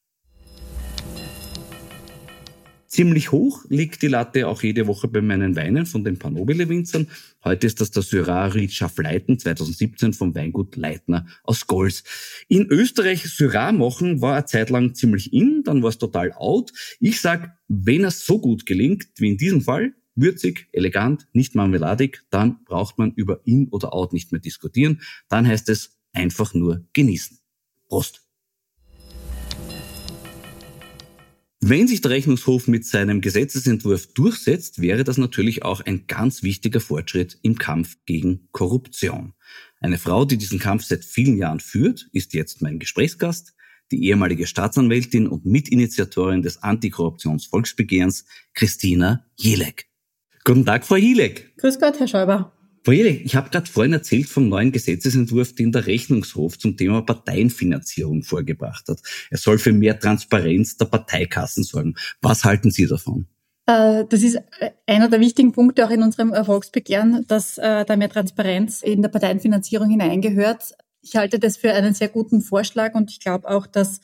Ziemlich 2.94 3.32
hoch 3.32 3.64
liegt 3.70 4.02
die 4.02 4.06
Latte 4.06 4.46
auch 4.46 4.62
jede 4.62 4.86
Woche 4.86 5.08
bei 5.08 5.20
meinen 5.20 5.56
Weinen 5.56 5.84
von 5.84 6.04
den 6.04 6.16
Panobile-Winzern. 6.16 7.08
Heute 7.42 7.66
ist 7.66 7.80
das 7.80 7.90
der 7.90 8.04
Syrah 8.04 8.46
Ried 8.46 8.72
Leiten 8.98 9.36
2017 9.36 10.12
vom 10.12 10.32
Weingut 10.36 10.76
Leitner 10.76 11.26
aus 11.42 11.66
Golz. 11.66 12.04
In 12.46 12.68
Österreich 12.68 13.24
Syrah 13.24 13.72
machen 13.72 14.20
war 14.20 14.36
eine 14.36 14.44
Zeit 14.44 14.70
lang 14.70 14.94
ziemlich 14.94 15.32
in, 15.32 15.64
dann 15.64 15.82
war 15.82 15.88
es 15.88 15.98
total 15.98 16.34
out. 16.34 16.70
Ich 17.00 17.20
sag, 17.20 17.58
wenn 17.66 18.04
es 18.04 18.24
so 18.24 18.38
gut 18.38 18.64
gelingt, 18.64 19.08
wie 19.16 19.30
in 19.30 19.38
diesem 19.38 19.62
Fall, 19.62 19.94
würzig, 20.14 20.68
elegant, 20.70 21.26
nicht 21.32 21.56
marmeladig, 21.56 22.22
dann 22.30 22.62
braucht 22.64 22.96
man 22.96 23.10
über 23.16 23.40
in 23.44 23.70
oder 23.70 23.92
out 23.92 24.12
nicht 24.12 24.30
mehr 24.30 24.40
diskutieren. 24.40 25.00
Dann 25.28 25.48
heißt 25.48 25.68
es 25.68 25.98
einfach 26.12 26.54
nur 26.54 26.86
genießen. 26.92 27.40
Prost! 27.88 28.23
Wenn 31.66 31.88
sich 31.88 32.02
der 32.02 32.10
Rechnungshof 32.10 32.68
mit 32.68 32.84
seinem 32.84 33.22
Gesetzesentwurf 33.22 34.12
durchsetzt, 34.12 34.82
wäre 34.82 35.02
das 35.02 35.16
natürlich 35.16 35.62
auch 35.62 35.80
ein 35.80 36.06
ganz 36.06 36.42
wichtiger 36.42 36.78
Fortschritt 36.78 37.38
im 37.40 37.56
Kampf 37.56 37.96
gegen 38.04 38.48
Korruption. 38.52 39.32
Eine 39.80 39.96
Frau, 39.96 40.26
die 40.26 40.36
diesen 40.36 40.58
Kampf 40.58 40.84
seit 40.84 41.06
vielen 41.06 41.38
Jahren 41.38 41.60
führt, 41.60 42.06
ist 42.12 42.34
jetzt 42.34 42.60
mein 42.60 42.78
Gesprächsgast, 42.78 43.54
die 43.90 44.04
ehemalige 44.04 44.46
Staatsanwältin 44.46 45.26
und 45.26 45.46
Mitinitiatorin 45.46 46.42
des 46.42 46.62
Antikorruptionsvolksbegehrens 46.62 48.26
Christina 48.52 49.24
Jelek. 49.38 49.86
Guten 50.44 50.66
Tag, 50.66 50.84
Frau 50.84 50.96
Jelek. 50.96 51.56
Grüß 51.56 51.80
Gott, 51.80 51.98
Herr 51.98 52.08
Schäuber. 52.08 52.53
Jelek, 52.92 53.24
ich 53.24 53.34
habe 53.34 53.50
gerade 53.50 53.70
vorhin 53.70 53.92
erzählt 53.94 54.28
vom 54.28 54.48
neuen 54.48 54.72
Gesetzesentwurf, 54.72 55.54
den 55.54 55.72
der 55.72 55.86
Rechnungshof 55.86 56.58
zum 56.58 56.76
Thema 56.76 57.02
Parteienfinanzierung 57.02 58.22
vorgebracht 58.22 58.88
hat. 58.88 59.00
Er 59.30 59.38
soll 59.38 59.58
für 59.58 59.72
mehr 59.72 59.98
Transparenz 59.98 60.76
der 60.76 60.86
Parteikassen 60.86 61.64
sorgen. 61.64 61.94
Was 62.20 62.44
halten 62.44 62.70
Sie 62.70 62.86
davon? 62.86 63.26
Äh, 63.66 64.04
das 64.08 64.22
ist 64.22 64.38
einer 64.86 65.08
der 65.08 65.20
wichtigen 65.20 65.52
Punkte 65.52 65.86
auch 65.86 65.90
in 65.90 66.02
unserem 66.02 66.32
Erfolgsbegehren, 66.32 67.24
dass 67.26 67.56
äh, 67.56 67.84
da 67.84 67.96
mehr 67.96 68.10
Transparenz 68.10 68.82
in 68.82 69.00
der 69.00 69.08
Parteienfinanzierung 69.08 69.88
hineingehört. 69.88 70.74
Ich 71.00 71.16
halte 71.16 71.38
das 71.38 71.56
für 71.56 71.72
einen 71.72 71.94
sehr 71.94 72.08
guten 72.08 72.42
Vorschlag 72.42 72.94
und 72.94 73.10
ich 73.10 73.20
glaube 73.20 73.48
auch, 73.48 73.66
dass 73.66 74.00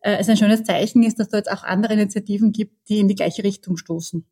äh, 0.00 0.16
es 0.18 0.28
ein 0.28 0.36
schönes 0.36 0.64
Zeichen 0.64 1.02
ist, 1.04 1.20
dass 1.20 1.28
da 1.28 1.36
jetzt 1.36 1.50
auch 1.50 1.62
andere 1.62 1.94
Initiativen 1.94 2.52
gibt, 2.52 2.88
die 2.88 2.98
in 2.98 3.08
die 3.08 3.14
gleiche 3.14 3.44
Richtung 3.44 3.76
stoßen 3.76 4.26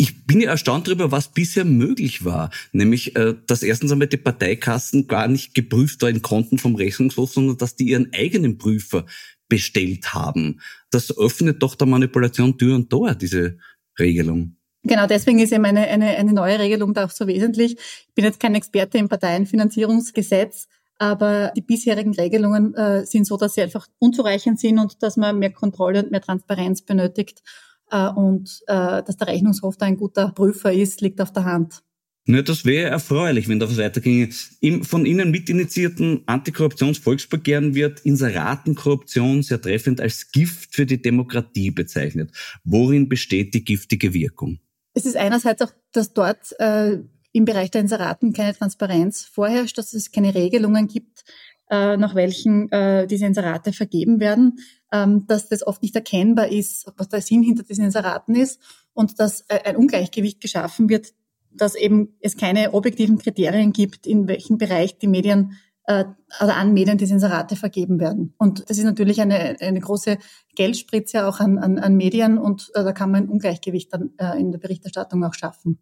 ich 0.00 0.26
bin 0.26 0.40
ja 0.40 0.50
erstaunt 0.50 0.86
darüber, 0.86 1.10
was 1.10 1.28
bisher 1.28 1.64
möglich 1.64 2.24
war. 2.24 2.50
Nämlich, 2.72 3.16
äh, 3.16 3.34
dass 3.46 3.64
erstens 3.64 3.90
einmal 3.90 4.06
die 4.06 4.16
Parteikassen 4.16 5.08
gar 5.08 5.26
nicht 5.26 5.54
geprüft 5.54 6.00
waren 6.00 6.14
in 6.14 6.22
Konten 6.22 6.56
vom 6.58 6.76
Rechnungshof, 6.76 7.32
sondern 7.32 7.58
dass 7.58 7.74
die 7.74 7.88
ihren 7.88 8.12
eigenen 8.14 8.58
Prüfer 8.58 9.04
bestellt 9.48 10.14
haben. 10.14 10.60
Das 10.90 11.16
öffnet 11.18 11.62
doch 11.62 11.74
der 11.74 11.88
Manipulation 11.88 12.56
Tür 12.56 12.76
und 12.76 12.90
Tor, 12.90 13.14
diese 13.16 13.58
Regelung. 13.98 14.56
Genau, 14.84 15.08
deswegen 15.08 15.40
ist 15.40 15.52
eben 15.52 15.64
eine, 15.64 15.80
eine, 15.88 16.16
eine 16.16 16.32
neue 16.32 16.60
Regelung 16.60 16.94
da 16.94 17.06
auch 17.06 17.10
so 17.10 17.26
wesentlich. 17.26 17.72
Ich 17.72 18.14
bin 18.14 18.24
jetzt 18.24 18.38
kein 18.38 18.54
Experte 18.54 18.98
im 18.98 19.08
Parteienfinanzierungsgesetz, 19.08 20.68
aber 20.98 21.52
die 21.56 21.62
bisherigen 21.62 22.14
Regelungen 22.14 22.72
äh, 22.74 23.04
sind 23.04 23.26
so, 23.26 23.36
dass 23.36 23.54
sie 23.54 23.62
einfach 23.62 23.88
unzureichend 23.98 24.60
sind 24.60 24.78
und 24.78 25.02
dass 25.02 25.16
man 25.16 25.40
mehr 25.40 25.52
Kontrolle 25.52 26.04
und 26.04 26.12
mehr 26.12 26.20
Transparenz 26.20 26.82
benötigt. 26.82 27.42
Äh, 27.90 28.08
und 28.08 28.62
äh, 28.66 29.02
dass 29.02 29.16
der 29.16 29.28
Rechnungshof 29.28 29.76
da 29.76 29.86
ein 29.86 29.96
guter 29.96 30.32
Prüfer 30.32 30.72
ist, 30.72 31.00
liegt 31.00 31.20
auf 31.20 31.32
der 31.32 31.44
Hand. 31.44 31.82
Ja, 32.30 32.42
das 32.42 32.66
wäre 32.66 32.90
erfreulich, 32.90 33.48
wenn 33.48 33.58
da 33.58 33.70
was 33.70 33.78
weiterginge. 33.78 34.28
Im 34.60 34.84
von 34.84 35.06
Ihnen 35.06 35.30
mitinitiierten 35.30 36.24
Antikorruptionsvolksbegehren 36.26 37.74
wird 37.74 38.00
Inseratenkorruption 38.00 39.42
sehr 39.42 39.62
treffend 39.62 39.98
als 40.02 40.30
Gift 40.30 40.74
für 40.74 40.84
die 40.84 41.00
Demokratie 41.00 41.70
bezeichnet. 41.70 42.30
Worin 42.64 43.08
besteht 43.08 43.54
die 43.54 43.64
giftige 43.64 44.12
Wirkung? 44.12 44.58
Es 44.92 45.06
ist 45.06 45.16
einerseits 45.16 45.62
auch, 45.62 45.72
dass 45.92 46.12
dort 46.12 46.54
äh, 46.58 46.98
im 47.32 47.46
Bereich 47.46 47.70
der 47.70 47.80
Inseraten 47.80 48.34
keine 48.34 48.54
Transparenz 48.54 49.24
vorherrscht, 49.24 49.78
dass 49.78 49.94
es 49.94 50.12
keine 50.12 50.34
Regelungen 50.34 50.86
gibt, 50.86 51.24
äh, 51.70 51.96
nach 51.96 52.14
welchen 52.14 52.70
äh, 52.70 53.06
diese 53.06 53.24
Inserate 53.24 53.72
vergeben 53.72 54.20
werden, 54.20 54.58
dass 54.90 55.48
das 55.48 55.66
oft 55.66 55.82
nicht 55.82 55.94
erkennbar 55.94 56.48
ist, 56.48 56.90
was 56.96 57.08
der 57.08 57.20
Sinn 57.20 57.42
hinter 57.42 57.62
diesen 57.62 57.84
Inseraten 57.84 58.34
ist 58.34 58.58
und 58.94 59.20
dass 59.20 59.42
äh, 59.48 59.60
ein 59.64 59.76
Ungleichgewicht 59.76 60.40
geschaffen 60.40 60.88
wird, 60.88 61.12
dass 61.52 61.74
eben 61.74 62.16
es 62.20 62.36
keine 62.36 62.72
objektiven 62.72 63.18
Kriterien 63.18 63.72
gibt, 63.72 64.06
in 64.06 64.28
welchem 64.28 64.58
Bereich 64.58 64.98
die 64.98 65.06
Medien 65.06 65.58
äh, 65.84 66.04
oder 66.40 66.56
an 66.56 66.72
Medien 66.74 66.98
diese 66.98 67.14
Inserate 67.14 67.56
vergeben 67.56 68.00
werden. 68.00 68.34
Und 68.38 68.68
das 68.68 68.78
ist 68.78 68.84
natürlich 68.84 69.20
eine, 69.20 69.56
eine 69.60 69.80
große 69.80 70.18
Geldspritze 70.54 71.26
auch 71.26 71.40
an, 71.40 71.58
an, 71.58 71.78
an 71.78 71.96
Medien 71.96 72.38
und 72.38 72.70
äh, 72.74 72.84
da 72.84 72.92
kann 72.92 73.10
man 73.10 73.24
ein 73.24 73.28
Ungleichgewicht 73.28 73.92
dann 73.92 74.10
äh, 74.18 74.38
in 74.38 74.52
der 74.52 74.58
Berichterstattung 74.58 75.24
auch 75.24 75.34
schaffen. 75.34 75.78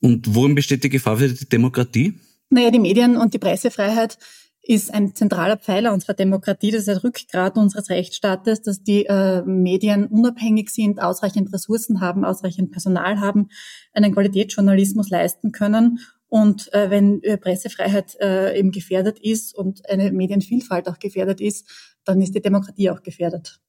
Und 0.00 0.34
worin 0.34 0.54
besteht 0.54 0.84
die 0.84 0.88
Gefahr 0.88 1.18
für 1.18 1.28
die 1.28 1.48
Demokratie? 1.48 2.18
Naja, 2.50 2.70
die 2.70 2.80
Medien 2.80 3.16
und 3.16 3.34
die 3.34 3.38
Pressefreiheit 3.38 4.18
ist 4.62 4.94
ein 4.94 5.14
zentraler 5.14 5.56
Pfeiler 5.56 5.92
unserer 5.92 6.14
Demokratie, 6.14 6.70
das 6.70 6.82
ist 6.82 6.88
ein 6.88 6.98
Rückgrat 6.98 7.56
unseres 7.56 7.90
Rechtsstaates, 7.90 8.62
dass 8.62 8.82
die 8.82 9.06
äh, 9.06 9.42
Medien 9.42 10.06
unabhängig 10.06 10.70
sind, 10.70 11.02
ausreichend 11.02 11.52
Ressourcen 11.52 12.00
haben, 12.00 12.24
ausreichend 12.24 12.70
Personal 12.70 13.20
haben, 13.20 13.48
einen 13.92 14.12
Qualitätsjournalismus 14.14 15.10
leisten 15.10 15.50
können. 15.50 15.98
Und 16.28 16.72
äh, 16.72 16.90
wenn 16.90 17.22
äh, 17.24 17.36
Pressefreiheit 17.36 18.16
äh, 18.20 18.58
eben 18.58 18.70
gefährdet 18.70 19.18
ist 19.18 19.54
und 19.54 19.88
eine 19.90 20.12
Medienvielfalt 20.12 20.88
auch 20.88 20.98
gefährdet 20.98 21.40
ist, 21.40 21.68
dann 22.04 22.22
ist 22.22 22.34
die 22.34 22.40
Demokratie 22.40 22.88
auch 22.90 23.02
gefährdet. 23.02 23.60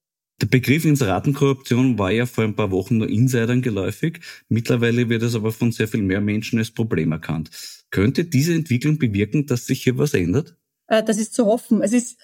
Der 0.41 0.47
Begriff 0.47 0.85
Inseratenkorruption 0.85 1.97
war 1.97 2.11
ja 2.11 2.25
vor 2.25 2.43
ein 2.43 2.55
paar 2.55 2.71
Wochen 2.71 2.97
nur 2.97 3.09
Insidern 3.09 3.61
geläufig. 3.61 4.19
Mittlerweile 4.49 5.09
wird 5.09 5.23
es 5.23 5.35
aber 5.35 5.51
von 5.51 5.71
sehr 5.71 5.87
viel 5.87 6.01
mehr 6.01 6.21
Menschen 6.21 6.59
als 6.59 6.71
Problem 6.71 7.11
erkannt. 7.11 7.49
Könnte 7.91 8.25
diese 8.25 8.53
Entwicklung 8.53 8.97
bewirken, 8.97 9.45
dass 9.45 9.65
sich 9.65 9.83
hier 9.83 9.97
was 9.97 10.13
ändert? 10.13 10.55
Äh, 10.87 11.03
das 11.03 11.17
ist 11.17 11.33
zu 11.33 11.45
hoffen. 11.45 11.81
Es 11.81 11.93
ist 11.93 12.17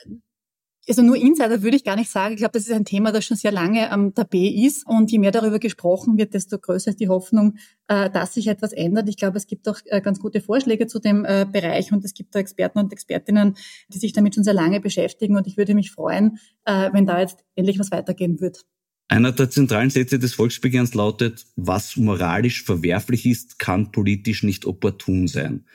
also 0.87 1.03
nur 1.03 1.17
Insider 1.17 1.61
würde 1.61 1.77
ich 1.77 1.83
gar 1.83 1.95
nicht 1.95 2.09
sagen. 2.09 2.33
Ich 2.33 2.39
glaube, 2.39 2.53
das 2.53 2.63
ist 2.63 2.73
ein 2.73 2.85
Thema, 2.85 3.11
das 3.11 3.23
schon 3.23 3.37
sehr 3.37 3.51
lange 3.51 3.91
am 3.91 4.15
Tapet 4.15 4.55
ist. 4.55 4.87
Und 4.87 5.11
je 5.11 5.19
mehr 5.19 5.29
darüber 5.29 5.59
gesprochen 5.59 6.17
wird, 6.17 6.33
desto 6.33 6.57
größer 6.57 6.89
ist 6.89 6.99
die 6.99 7.09
Hoffnung, 7.09 7.57
äh, 7.87 8.09
dass 8.09 8.33
sich 8.33 8.47
etwas 8.47 8.73
ändert. 8.73 9.07
Ich 9.07 9.17
glaube, 9.17 9.37
es 9.37 9.45
gibt 9.45 9.69
auch 9.69 9.77
äh, 9.85 10.01
ganz 10.01 10.19
gute 10.19 10.41
Vorschläge 10.41 10.87
zu 10.87 10.97
dem 10.97 11.21
Bereich 11.21 11.91
und 11.91 12.03
es 12.03 12.15
gibt 12.15 12.33
da 12.33 12.39
Experten 12.39 12.79
und 12.79 12.91
Expertinnen, 12.91 13.55
die 13.89 13.99
sich 13.99 14.13
damit 14.13 14.33
schon 14.33 14.43
sehr 14.43 14.55
lange 14.55 14.79
beschäftigen. 14.79 15.37
Und 15.37 15.45
ich 15.45 15.57
würde 15.57 15.75
mich 15.75 15.91
freuen, 15.91 16.39
wenn 16.65 17.05
da 17.05 17.19
jetzt 17.19 17.43
endlich 17.55 17.77
was 17.77 17.91
weitergehen 17.91 18.39
wird. 18.39 18.65
Einer 19.11 19.31
der 19.31 19.49
zentralen 19.49 19.89
Sätze 19.89 20.19
des 20.19 20.35
Volksbegehrens 20.35 20.93
lautet, 20.93 21.47
was 21.55 21.97
moralisch 21.97 22.63
verwerflich 22.63 23.25
ist, 23.25 23.57
kann 23.57 23.91
politisch 23.91 24.43
nicht 24.43 24.65
opportun 24.65 25.27
sein. 25.27 25.65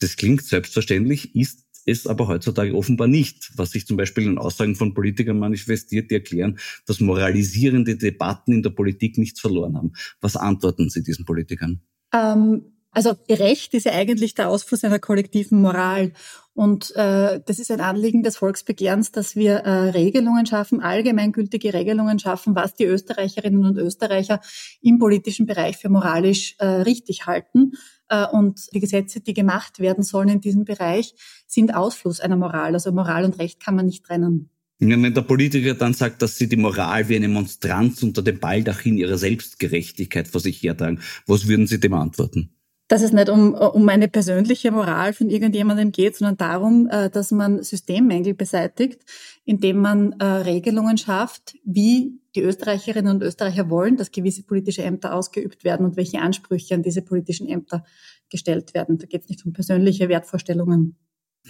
Das 0.00 0.16
klingt 0.16 0.44
selbstverständlich, 0.44 1.34
ist 1.34 1.64
es 1.86 2.06
aber 2.06 2.28
heutzutage 2.28 2.74
offenbar 2.74 3.08
nicht, 3.08 3.50
was 3.56 3.70
sich 3.70 3.86
zum 3.86 3.96
Beispiel 3.96 4.24
in 4.24 4.38
Aussagen 4.38 4.74
von 4.74 4.94
Politikern 4.94 5.38
manifestiert, 5.38 6.10
die 6.10 6.14
erklären, 6.14 6.58
dass 6.86 7.00
moralisierende 7.00 7.96
Debatten 7.96 8.52
in 8.52 8.62
der 8.62 8.70
Politik 8.70 9.18
nichts 9.18 9.40
verloren 9.40 9.76
haben. 9.76 9.92
Was 10.20 10.36
antworten 10.36 10.90
Sie 10.90 11.02
diesen 11.02 11.24
Politikern? 11.24 11.80
Ähm, 12.12 12.74
also 12.94 13.14
Recht 13.28 13.74
ist 13.74 13.84
ja 13.84 13.92
eigentlich 13.92 14.34
der 14.34 14.48
Ausfluss 14.48 14.84
einer 14.84 15.00
kollektiven 15.00 15.60
Moral. 15.60 16.12
Und 16.54 16.94
äh, 16.94 17.40
das 17.44 17.58
ist 17.58 17.72
ein 17.72 17.80
Anliegen 17.80 18.22
des 18.22 18.36
Volksbegehrens, 18.36 19.10
dass 19.10 19.34
wir 19.34 19.54
äh, 19.56 19.90
Regelungen 19.90 20.46
schaffen, 20.46 20.80
allgemeingültige 20.80 21.74
Regelungen 21.74 22.20
schaffen, 22.20 22.54
was 22.54 22.74
die 22.74 22.84
Österreicherinnen 22.84 23.64
und 23.64 23.76
Österreicher 23.76 24.40
im 24.80 25.00
politischen 25.00 25.46
Bereich 25.46 25.76
für 25.76 25.88
moralisch 25.88 26.54
äh, 26.58 26.66
richtig 26.66 27.26
halten. 27.26 27.72
Äh, 28.14 28.26
und 28.30 28.72
die 28.72 28.80
Gesetze, 28.80 29.20
die 29.20 29.34
gemacht 29.34 29.80
werden 29.80 30.04
sollen 30.04 30.28
in 30.28 30.40
diesem 30.40 30.64
Bereich, 30.64 31.14
sind 31.46 31.74
Ausfluss 31.74 32.20
einer 32.20 32.36
Moral. 32.36 32.74
Also 32.74 32.92
Moral 32.92 33.24
und 33.24 33.38
Recht 33.38 33.60
kann 33.60 33.74
man 33.74 33.86
nicht 33.86 34.04
trennen. 34.04 34.50
Ja, 34.80 35.00
wenn 35.00 35.14
der 35.14 35.22
Politiker 35.22 35.74
dann 35.74 35.94
sagt, 35.94 36.20
dass 36.20 36.36
sie 36.36 36.48
die 36.48 36.56
Moral 36.56 37.08
wie 37.08 37.16
eine 37.16 37.28
Monstranz 37.28 38.02
unter 38.02 38.22
dem 38.22 38.38
Baldachin 38.38 38.96
ihrer 38.96 39.18
Selbstgerechtigkeit 39.18 40.28
vor 40.28 40.40
sich 40.40 40.62
hertragen, 40.62 41.00
was 41.26 41.48
würden 41.48 41.66
Sie 41.66 41.80
dem 41.80 41.94
antworten? 41.94 42.53
Dass 42.88 43.02
es 43.02 43.12
nicht 43.12 43.28
um, 43.28 43.54
um 43.54 43.88
eine 43.88 44.08
persönliche 44.08 44.70
Moral 44.70 45.12
von 45.12 45.30
irgendjemandem 45.30 45.90
geht, 45.90 46.16
sondern 46.16 46.36
darum, 46.36 46.88
äh, 46.88 47.08
dass 47.10 47.30
man 47.30 47.62
Systemmängel 47.62 48.34
beseitigt, 48.34 49.00
indem 49.44 49.78
man 49.78 50.12
äh, 50.20 50.24
Regelungen 50.24 50.98
schafft, 50.98 51.56
wie 51.64 52.20
die 52.34 52.42
Österreicherinnen 52.42 53.14
und 53.14 53.22
Österreicher 53.22 53.70
wollen, 53.70 53.96
dass 53.96 54.10
gewisse 54.10 54.42
politische 54.42 54.82
Ämter 54.82 55.14
ausgeübt 55.14 55.64
werden 55.64 55.86
und 55.86 55.96
welche 55.96 56.20
Ansprüche 56.20 56.74
an 56.74 56.82
diese 56.82 57.02
politischen 57.02 57.48
Ämter 57.48 57.84
gestellt 58.28 58.74
werden. 58.74 58.98
Da 58.98 59.06
geht 59.06 59.22
es 59.22 59.28
nicht 59.28 59.46
um 59.46 59.52
persönliche 59.52 60.08
Wertvorstellungen. 60.08 60.96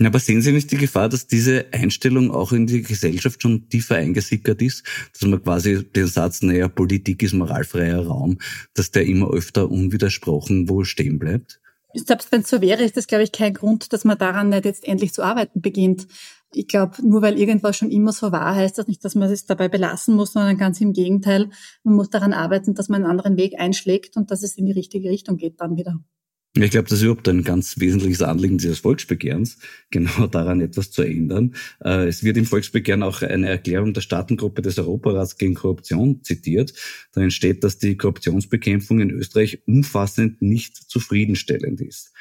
Aber 0.00 0.18
sehen 0.18 0.42
Sie 0.42 0.50
nicht 0.50 0.72
die 0.72 0.76
Gefahr, 0.76 1.08
dass 1.08 1.28
diese 1.28 1.66
Einstellung 1.72 2.32
auch 2.32 2.50
in 2.52 2.66
die 2.66 2.82
Gesellschaft 2.82 3.40
schon 3.40 3.68
tiefer 3.68 3.94
eingesickert 3.94 4.60
ist, 4.60 4.84
dass 5.12 5.28
man 5.28 5.42
quasi 5.42 5.84
den 5.84 6.08
Satz, 6.08 6.42
naja, 6.42 6.66
Politik 6.66 7.22
ist 7.22 7.32
moralfreier 7.32 8.04
Raum, 8.04 8.38
dass 8.74 8.90
der 8.90 9.06
immer 9.06 9.30
öfter 9.30 9.70
unwidersprochen 9.70 10.68
wohl 10.68 10.84
stehen 10.84 11.20
bleibt? 11.20 11.60
Selbst 11.94 12.32
wenn 12.32 12.40
es 12.40 12.50
so 12.50 12.60
wäre, 12.60 12.82
ist 12.82 12.96
das, 12.96 13.06
glaube 13.06 13.22
ich, 13.22 13.30
kein 13.30 13.54
Grund, 13.54 13.92
dass 13.92 14.04
man 14.04 14.18
daran 14.18 14.48
nicht 14.48 14.64
jetzt 14.64 14.84
endlich 14.84 15.12
zu 15.12 15.22
arbeiten 15.22 15.60
beginnt. 15.60 16.08
Ich 16.52 16.66
glaube, 16.66 16.96
nur 17.06 17.22
weil 17.22 17.38
irgendwas 17.38 17.76
schon 17.76 17.90
immer 17.90 18.12
so 18.12 18.32
war, 18.32 18.56
heißt 18.56 18.78
das 18.78 18.88
nicht, 18.88 19.04
dass 19.04 19.14
man 19.14 19.30
es 19.30 19.46
dabei 19.46 19.68
belassen 19.68 20.16
muss, 20.16 20.32
sondern 20.32 20.56
ganz 20.56 20.80
im 20.80 20.92
Gegenteil. 20.92 21.50
Man 21.84 21.94
muss 21.94 22.10
daran 22.10 22.32
arbeiten, 22.32 22.74
dass 22.74 22.88
man 22.88 23.02
einen 23.02 23.10
anderen 23.10 23.36
Weg 23.36 23.60
einschlägt 23.60 24.16
und 24.16 24.32
dass 24.32 24.42
es 24.42 24.56
in 24.56 24.66
die 24.66 24.72
richtige 24.72 25.08
Richtung 25.08 25.36
geht 25.36 25.60
dann 25.60 25.76
wieder. 25.76 26.00
Ich 26.56 26.70
glaube, 26.70 26.88
das 26.88 26.98
ist 26.98 27.02
überhaupt 27.02 27.28
ein 27.28 27.42
ganz 27.42 27.80
wesentliches 27.80 28.22
Anliegen 28.22 28.58
dieses 28.58 28.78
Volksbegehrens, 28.78 29.58
genau 29.90 30.28
daran 30.28 30.60
etwas 30.60 30.92
zu 30.92 31.02
ändern. 31.02 31.56
Äh, 31.84 32.06
es 32.06 32.22
wird 32.22 32.36
im 32.36 32.46
Volksbegehren 32.46 33.02
auch 33.02 33.22
eine 33.22 33.48
Erklärung 33.48 33.92
der 33.92 34.02
Staatengruppe 34.02 34.62
des 34.62 34.78
Europarats 34.78 35.36
gegen 35.36 35.54
Korruption 35.54 36.22
zitiert. 36.22 36.72
Darin 37.12 37.32
steht, 37.32 37.64
dass 37.64 37.78
die 37.78 37.96
Korruptionsbekämpfung 37.96 39.00
in 39.00 39.10
Österreich 39.10 39.66
umfassend 39.66 40.42
nicht 40.42 40.76
zufriedenstellend 40.76 41.80
ist. 41.80 42.12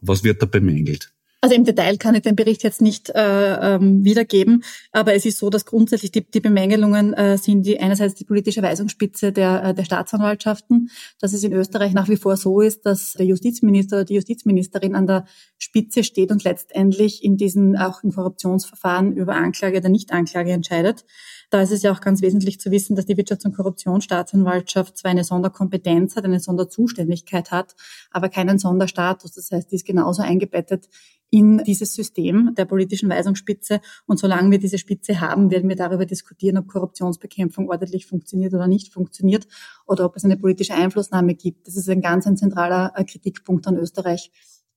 Was 0.00 0.22
wird 0.22 0.42
da 0.42 0.46
bemängelt? 0.46 1.14
Also 1.40 1.54
im 1.54 1.64
Detail 1.64 1.98
kann 1.98 2.16
ich 2.16 2.22
den 2.22 2.34
Bericht 2.34 2.64
jetzt 2.64 2.82
nicht 2.82 3.10
äh, 3.10 3.74
ähm, 3.74 4.04
wiedergeben, 4.04 4.64
aber 4.90 5.14
es 5.14 5.24
ist 5.24 5.38
so, 5.38 5.50
dass 5.50 5.66
grundsätzlich 5.66 6.10
die, 6.10 6.28
die 6.28 6.40
Bemängelungen 6.40 7.14
äh, 7.14 7.38
sind 7.38 7.64
die 7.64 7.78
einerseits 7.78 8.16
die 8.16 8.24
politische 8.24 8.60
Weisungsspitze 8.60 9.30
der, 9.30 9.62
äh, 9.62 9.74
der 9.74 9.84
Staatsanwaltschaften, 9.84 10.90
dass 11.20 11.32
es 11.32 11.44
in 11.44 11.52
Österreich 11.52 11.92
nach 11.92 12.08
wie 12.08 12.16
vor 12.16 12.36
so 12.36 12.60
ist, 12.60 12.86
dass 12.86 13.12
der 13.12 13.26
Justizminister 13.26 13.98
oder 13.98 14.04
die 14.04 14.14
Justizministerin 14.14 14.96
an 14.96 15.06
der 15.06 15.26
Spitze 15.58 16.02
steht 16.02 16.32
und 16.32 16.42
letztendlich 16.42 17.22
in 17.22 17.36
diesen 17.36 17.76
auch 17.76 18.02
in 18.02 18.12
Korruptionsverfahren 18.12 19.12
über 19.16 19.36
Anklage 19.36 19.78
oder 19.78 19.90
Nichtanklage 19.90 20.50
entscheidet. 20.50 21.04
Da 21.50 21.62
ist 21.62 21.72
es 21.72 21.82
ja 21.82 21.92
auch 21.92 22.00
ganz 22.00 22.20
wesentlich 22.20 22.60
zu 22.60 22.70
wissen, 22.70 22.94
dass 22.94 23.06
die 23.06 23.16
Wirtschafts- 23.16 23.46
und 23.46 23.56
Korruptionsstaatsanwaltschaft 23.56 24.98
zwar 24.98 25.10
eine 25.10 25.24
Sonderkompetenz 25.24 26.14
hat, 26.14 26.24
eine 26.24 26.40
Sonderzuständigkeit 26.40 27.50
hat, 27.50 27.74
aber 28.10 28.28
keinen 28.28 28.58
Sonderstatus. 28.58 29.32
Das 29.32 29.50
heißt, 29.50 29.70
die 29.70 29.76
ist 29.76 29.86
genauso 29.86 30.22
eingebettet 30.22 30.88
in 31.30 31.62
dieses 31.64 31.94
System 31.94 32.54
der 32.56 32.64
politischen 32.64 33.08
Weisungsspitze. 33.08 33.80
Und 34.06 34.18
solange 34.18 34.50
wir 34.50 34.58
diese 34.58 34.78
Spitze 34.78 35.20
haben, 35.20 35.50
werden 35.50 35.68
wir 35.68 35.76
darüber 35.76 36.06
diskutieren, 36.06 36.58
ob 36.58 36.68
Korruptionsbekämpfung 36.68 37.68
ordentlich 37.68 38.06
funktioniert 38.06 38.54
oder 38.54 38.66
nicht 38.66 38.92
funktioniert 38.92 39.46
oder 39.86 40.04
ob 40.04 40.16
es 40.16 40.24
eine 40.24 40.36
politische 40.36 40.74
Einflussnahme 40.74 41.34
gibt. 41.34 41.66
Das 41.66 41.76
ist 41.76 41.88
ein 41.88 42.00
ganz 42.00 42.26
ein 42.26 42.36
zentraler 42.36 42.92
äh, 42.94 43.04
Kritikpunkt 43.04 43.66
an 43.66 43.76
Österreich, 43.76 44.30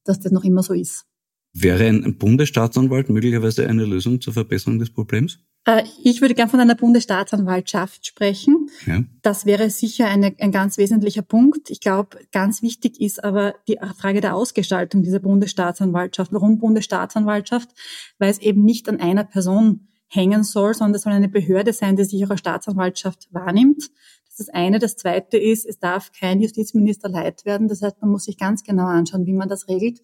dass 0.04 0.20
das 0.20 0.32
noch 0.32 0.44
immer 0.44 0.64
so 0.64 0.74
ist. 0.74 1.06
Wäre 1.54 1.86
ein 1.86 2.18
Bundesstaatsanwalt 2.18 3.10
möglicherweise 3.10 3.68
eine 3.68 3.86
Lösung 3.86 4.22
zur 4.22 4.34
Verbesserung 4.34 4.80
des 4.80 4.92
Problems? 4.92 5.40
Äh, 5.66 5.84
ich 6.04 6.22
würde 6.22 6.34
gern 6.34 6.50
von 6.50 6.60
einer 6.60 6.76
Bundesstaatsanwaltschaft 6.76 8.06
sprechen. 8.06 8.70
Ja. 8.86 9.04
Das 9.22 9.46
wäre 9.46 9.70
sicher 9.70 10.08
eine, 10.08 10.34
ein 10.40 10.52
ganz 10.52 10.78
wesentlicher 10.78 11.22
Punkt. 11.22 11.70
Ich 11.70 11.80
glaube, 11.80 12.18
ganz 12.32 12.62
wichtig 12.62 13.00
ist 13.00 13.24
aber 13.24 13.56
die 13.68 13.78
Frage 13.98 14.22
der 14.22 14.36
Ausgestaltung 14.36 15.04
dieser 15.04 15.20
Bundesstaatsanwaltschaft. 15.20 16.34
Warum 16.34 16.58
Bundesstaatsanwaltschaft? 16.58 17.70
Weil 18.18 18.32
es 18.32 18.40
eben 18.40 18.64
nicht 18.64 18.90
an 18.90 19.00
einer 19.00 19.24
Person 19.24 19.88
hängen 20.08 20.44
soll, 20.44 20.74
sondern 20.74 20.96
es 20.96 21.04
soll 21.04 21.14
eine 21.14 21.30
Behörde 21.30 21.72
sein, 21.72 21.96
die 21.96 22.04
sich 22.04 22.30
als 22.30 22.40
Staatsanwaltschaft 22.40 23.30
wahrnimmt. 23.32 23.92
Das 24.26 24.40
ist 24.40 24.48
das 24.48 24.50
eine. 24.50 24.80
Das 24.80 24.98
zweite 24.98 25.38
ist, 25.38 25.66
es 25.66 25.80
darf 25.80 26.12
kein 26.12 26.42
Justizminister 26.42 27.08
leid 27.08 27.46
werden. 27.46 27.70
Das 27.70 27.82
heißt, 27.82 28.02
man 28.02 28.12
muss 28.12 28.26
sich 28.26 28.38
ganz 28.38 28.64
genau 28.64 28.88
anschauen, 28.88 29.26
wie 29.26 29.34
man 29.34 29.48
das 29.48 29.68
regelt 29.70 30.02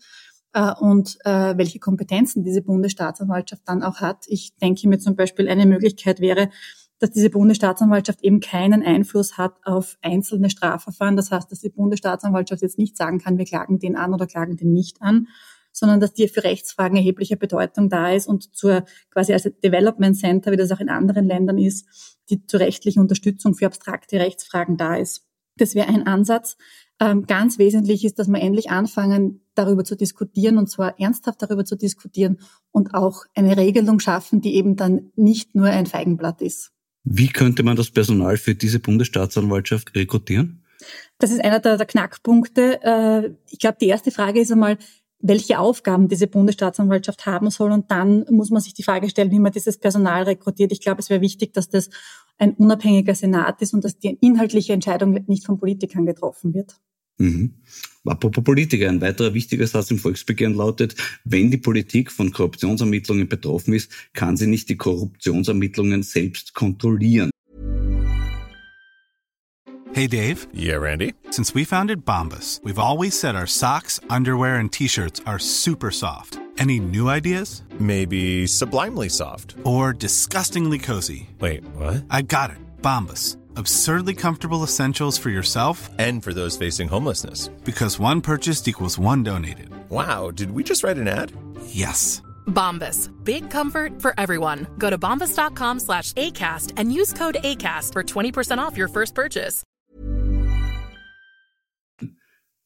und 0.79 1.17
äh, 1.25 1.57
welche 1.57 1.79
Kompetenzen 1.79 2.43
diese 2.43 2.61
Bundesstaatsanwaltschaft 2.61 3.63
dann 3.65 3.83
auch 3.83 3.97
hat. 3.97 4.25
Ich 4.27 4.55
denke 4.57 4.87
mir 4.87 4.99
zum 4.99 5.15
Beispiel, 5.15 5.49
eine 5.49 5.65
Möglichkeit 5.65 6.19
wäre, 6.19 6.49
dass 6.99 7.11
diese 7.11 7.29
Bundesstaatsanwaltschaft 7.29 8.23
eben 8.23 8.39
keinen 8.39 8.83
Einfluss 8.83 9.37
hat 9.37 9.59
auf 9.63 9.97
einzelne 10.01 10.49
Strafverfahren. 10.49 11.15
Das 11.15 11.31
heißt, 11.31 11.51
dass 11.51 11.59
die 11.59 11.69
Bundesstaatsanwaltschaft 11.69 12.61
jetzt 12.61 12.79
nicht 12.79 12.97
sagen 12.97 13.19
kann, 13.19 13.37
wir 13.37 13.45
klagen 13.45 13.79
den 13.79 13.95
an 13.95 14.13
oder 14.13 14.25
klagen 14.25 14.57
den 14.57 14.73
nicht 14.73 15.01
an, 15.01 15.27
sondern 15.71 15.99
dass 15.99 16.13
die 16.13 16.27
für 16.27 16.43
Rechtsfragen 16.43 16.97
erhebliche 16.97 17.37
Bedeutung 17.37 17.89
da 17.89 18.11
ist 18.11 18.27
und 18.27 18.55
zur 18.55 18.83
quasi 19.11 19.33
als 19.33 19.43
Development 19.63 20.17
Center, 20.17 20.51
wie 20.51 20.57
das 20.57 20.71
auch 20.71 20.79
in 20.79 20.89
anderen 20.89 21.25
Ländern 21.25 21.59
ist, 21.59 22.17
die 22.29 22.45
zur 22.47 22.61
rechtlichen 22.61 22.99
Unterstützung 22.99 23.53
für 23.53 23.67
abstrakte 23.67 24.19
Rechtsfragen 24.19 24.77
da 24.77 24.95
ist. 24.95 25.23
Das 25.55 25.75
wäre 25.75 25.87
ein 25.87 26.07
Ansatz. 26.07 26.57
Ähm, 26.99 27.27
ganz 27.27 27.59
wesentlich 27.59 28.03
ist, 28.05 28.17
dass 28.17 28.27
wir 28.27 28.41
endlich 28.41 28.71
anfangen, 28.71 29.41
darüber 29.53 29.83
zu 29.83 29.95
diskutieren 29.95 30.57
und 30.57 30.69
zwar 30.69 30.99
ernsthaft 30.99 31.41
darüber 31.41 31.63
zu 31.63 31.75
diskutieren 31.75 32.39
und 32.71 32.93
auch 32.95 33.25
eine 33.35 33.55
Regelung 33.55 33.99
schaffen, 33.99 34.41
die 34.41 34.55
eben 34.55 34.75
dann 34.75 35.11
nicht 35.15 35.53
nur 35.53 35.67
ein 35.67 35.85
Feigenblatt 35.85 36.41
ist. 36.41 36.71
Wie 37.03 37.27
könnte 37.27 37.63
man 37.63 37.75
das 37.75 37.91
Personal 37.91 38.37
für 38.37 38.55
diese 38.55 38.79
Bundesstaatsanwaltschaft 38.79 39.95
rekrutieren? 39.95 40.63
Das 41.19 41.31
ist 41.31 41.43
einer 41.43 41.59
der, 41.59 41.77
der 41.77 41.85
Knackpunkte. 41.85 42.81
Äh, 42.83 43.31
ich 43.49 43.59
glaube, 43.59 43.77
die 43.79 43.87
erste 43.87 44.11
Frage 44.11 44.39
ist 44.39 44.51
einmal, 44.51 44.77
welche 45.19 45.59
Aufgaben 45.59 46.07
diese 46.07 46.27
Bundesstaatsanwaltschaft 46.27 47.25
haben 47.25 47.49
soll. 47.49 47.71
Und 47.71 47.89
dann 47.91 48.25
muss 48.29 48.49
man 48.49 48.61
sich 48.61 48.73
die 48.73 48.83
Frage 48.83 49.09
stellen, 49.09 49.31
wie 49.31 49.39
man 49.39 49.51
dieses 49.51 49.77
Personal 49.77 50.23
rekrutiert. 50.23 50.71
Ich 50.71 50.81
glaube, 50.81 51.01
es 51.01 51.09
wäre 51.09 51.21
wichtig, 51.21 51.53
dass 51.53 51.69
das 51.69 51.89
ein 52.37 52.53
unabhängiger 52.53 53.15
Senat 53.15 53.61
ist 53.61 53.73
und 53.73 53.83
dass 53.83 53.97
die 53.97 54.17
inhaltliche 54.21 54.73
Entscheidung 54.73 55.13
nicht 55.27 55.45
von 55.45 55.59
Politikern 55.59 56.05
getroffen 56.05 56.53
wird. 56.53 56.77
Mhm. 57.17 57.53
Apropos 58.05 58.43
Politiker, 58.43 58.87
ein 58.87 59.01
weiterer 59.01 59.33
wichtiger 59.33 59.67
Satz 59.67 59.91
im 59.91 59.99
Volksbegehren 59.99 60.53
lautet, 60.53 60.95
wenn 61.25 61.51
die 61.51 61.57
Politik 61.57 62.11
von 62.11 62.31
Korruptionsermittlungen 62.31 63.27
betroffen 63.27 63.73
ist, 63.73 63.91
kann 64.13 64.37
sie 64.37 64.47
nicht 64.47 64.69
die 64.69 64.77
Korruptionsermittlungen 64.77 66.03
selbst 66.03 66.53
kontrollieren. 66.53 67.29
Hey 69.93 70.07
Dave. 70.07 70.47
Yeah, 70.53 70.77
Randy. 70.77 71.15
Since 71.31 71.55
we 71.55 71.65
founded 71.65 72.05
Bombus, 72.05 72.61
we've 72.63 72.77
always 72.77 73.19
said 73.19 73.35
our 73.35 73.47
socks, 73.47 73.99
underwear 74.09 74.59
and 74.59 74.71
t-shirts 74.71 75.21
are 75.25 75.39
super 75.39 75.91
soft. 75.91 76.39
Any 76.59 76.79
new 76.79 77.09
ideas? 77.09 77.63
Maybe 77.79 78.47
sublimely 78.47 79.09
soft. 79.09 79.55
Or 79.63 79.93
disgustingly 79.93 80.79
cozy. 80.79 81.29
Wait, 81.39 81.63
what? 81.75 82.03
I 82.09 82.21
got 82.21 82.51
it. 82.51 82.57
Bombus 82.81 83.37
absurdly 83.57 84.13
comfortable 84.13 84.63
essentials 84.63 85.17
for 85.17 85.29
yourself 85.29 85.89
and 85.97 86.23
for 86.23 86.33
those 86.33 86.57
facing 86.57 86.87
homelessness. 86.87 87.47
Because 87.63 87.99
one 87.99 88.21
purchased 88.21 88.67
equals 88.67 88.99
one 88.99 89.23
donated. 89.23 89.69
Wow, 89.89 90.31
did 90.31 90.51
we 90.51 90.63
just 90.63 90.83
write 90.83 90.97
an 90.97 91.07
ad? 91.07 91.31
Yes. 91.65 92.21
Bombas. 92.47 93.09
Big 93.23 93.49
comfort 93.49 94.01
for 94.01 94.13
everyone. 94.17 94.67
Go 94.77 94.89
to 94.89 94.97
bombas.com 94.97 95.79
slash 95.79 96.13
ACAST 96.13 96.73
and 96.77 96.91
use 96.91 97.13
code 97.13 97.37
ACAST 97.43 97.93
for 97.93 98.03
20% 98.03 98.57
off 98.57 98.77
your 98.77 98.89
first 98.89 99.15
purchase. 99.15 99.63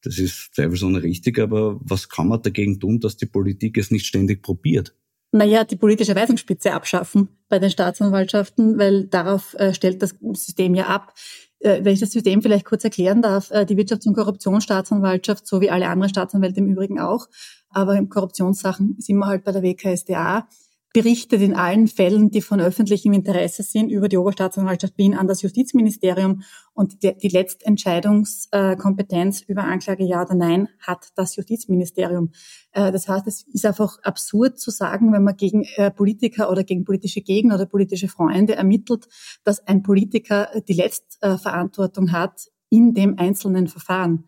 Das 0.04 0.18
ist 0.18 0.54
zweifelsohne 0.56 1.02
richtig, 1.02 1.38
aber 1.38 1.78
was 1.80 2.08
kann 2.08 2.26
man 2.26 2.42
dagegen 2.42 2.80
tun, 2.80 2.98
dass 2.98 3.16
die 3.16 3.26
Politik 3.26 3.78
es 3.78 3.92
nicht 3.92 4.04
ständig 4.04 4.42
probiert? 4.42 4.96
Naja, 5.30 5.64
die 5.64 5.76
politische 5.76 6.16
Weisungsspitze 6.16 6.72
abschaffen 6.72 7.28
bei 7.52 7.58
den 7.58 7.68
Staatsanwaltschaften, 7.68 8.78
weil 8.78 9.08
darauf 9.08 9.52
äh, 9.58 9.74
stellt 9.74 10.00
das 10.00 10.16
System 10.32 10.74
ja 10.74 10.86
ab. 10.86 11.12
Äh, 11.58 11.84
wenn 11.84 11.92
ich 11.92 12.00
das 12.00 12.10
System 12.10 12.40
vielleicht 12.40 12.64
kurz 12.64 12.82
erklären 12.82 13.20
darf, 13.20 13.50
äh, 13.50 13.66
die 13.66 13.76
Wirtschafts- 13.76 14.08
und 14.08 14.14
Korruptionsstaatsanwaltschaft, 14.14 15.46
so 15.46 15.60
wie 15.60 15.68
alle 15.68 15.86
anderen 15.88 16.08
Staatsanwälte 16.08 16.60
im 16.60 16.68
Übrigen 16.68 16.98
auch, 16.98 17.26
aber 17.68 17.94
in 17.96 18.08
Korruptionssachen 18.08 18.96
sind 19.00 19.18
wir 19.18 19.26
halt 19.26 19.44
bei 19.44 19.52
der 19.52 19.62
WKSDA, 19.62 20.48
berichtet 20.94 21.42
in 21.42 21.54
allen 21.54 21.88
Fällen, 21.88 22.30
die 22.30 22.40
von 22.40 22.58
öffentlichem 22.58 23.12
Interesse 23.12 23.62
sind, 23.62 23.90
über 23.90 24.08
die 24.08 24.16
Oberstaatsanwaltschaft 24.16 24.96
Wien 24.96 25.14
an 25.14 25.28
das 25.28 25.42
Justizministerium. 25.42 26.44
Und 26.74 27.02
die, 27.02 27.16
die 27.16 27.28
Letztentscheidungskompetenz 27.28 29.40
über 29.42 29.64
Anklage 29.64 30.04
ja 30.04 30.22
oder 30.22 30.34
nein 30.34 30.68
hat 30.78 31.08
das 31.16 31.36
Justizministerium. 31.36 32.32
Äh, 32.72 32.92
das 32.92 33.08
heißt, 33.08 33.26
es 33.26 33.42
ist 33.42 33.66
einfach 33.66 33.98
absurd 34.02 34.58
zu 34.58 34.70
sagen, 34.70 35.12
wenn 35.12 35.22
man 35.22 35.36
gegen 35.36 35.64
äh, 35.76 35.90
Politiker 35.90 36.50
oder 36.50 36.64
gegen 36.64 36.84
politische 36.84 37.20
Gegner 37.20 37.56
oder 37.56 37.66
politische 37.66 38.08
Freunde 38.08 38.54
ermittelt, 38.54 39.06
dass 39.44 39.60
ein 39.66 39.82
Politiker 39.82 40.48
die 40.66 40.72
Letztverantwortung 40.74 42.12
hat 42.12 42.48
in 42.70 42.94
dem 42.94 43.18
einzelnen 43.18 43.68
Verfahren. 43.68 44.24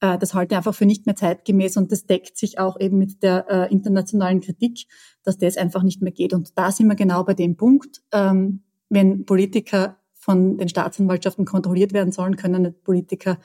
Äh, 0.00 0.16
das 0.18 0.34
halte 0.34 0.54
ich 0.54 0.56
einfach 0.56 0.74
für 0.74 0.86
nicht 0.86 1.04
mehr 1.06 1.16
zeitgemäß 1.16 1.78
und 1.78 1.92
das 1.92 2.04
deckt 2.04 2.36
sich 2.36 2.58
auch 2.58 2.78
eben 2.80 2.98
mit 2.98 3.22
der 3.22 3.46
äh, 3.48 3.72
internationalen 3.72 4.40
Kritik, 4.40 4.86
dass 5.22 5.38
das 5.38 5.56
einfach 5.56 5.82
nicht 5.82 6.02
mehr 6.02 6.12
geht. 6.12 6.34
Und 6.34 6.58
da 6.58 6.72
sind 6.72 6.88
wir 6.88 6.96
genau 6.96 7.24
bei 7.24 7.34
dem 7.34 7.56
Punkt, 7.56 8.02
ähm, 8.12 8.62
wenn 8.88 9.24
Politiker 9.24 10.01
von 10.22 10.56
den 10.56 10.68
Staatsanwaltschaften 10.68 11.44
kontrolliert 11.44 11.92
werden 11.92 12.12
sollen, 12.12 12.36
können 12.36 12.72
Politiker 12.84 13.38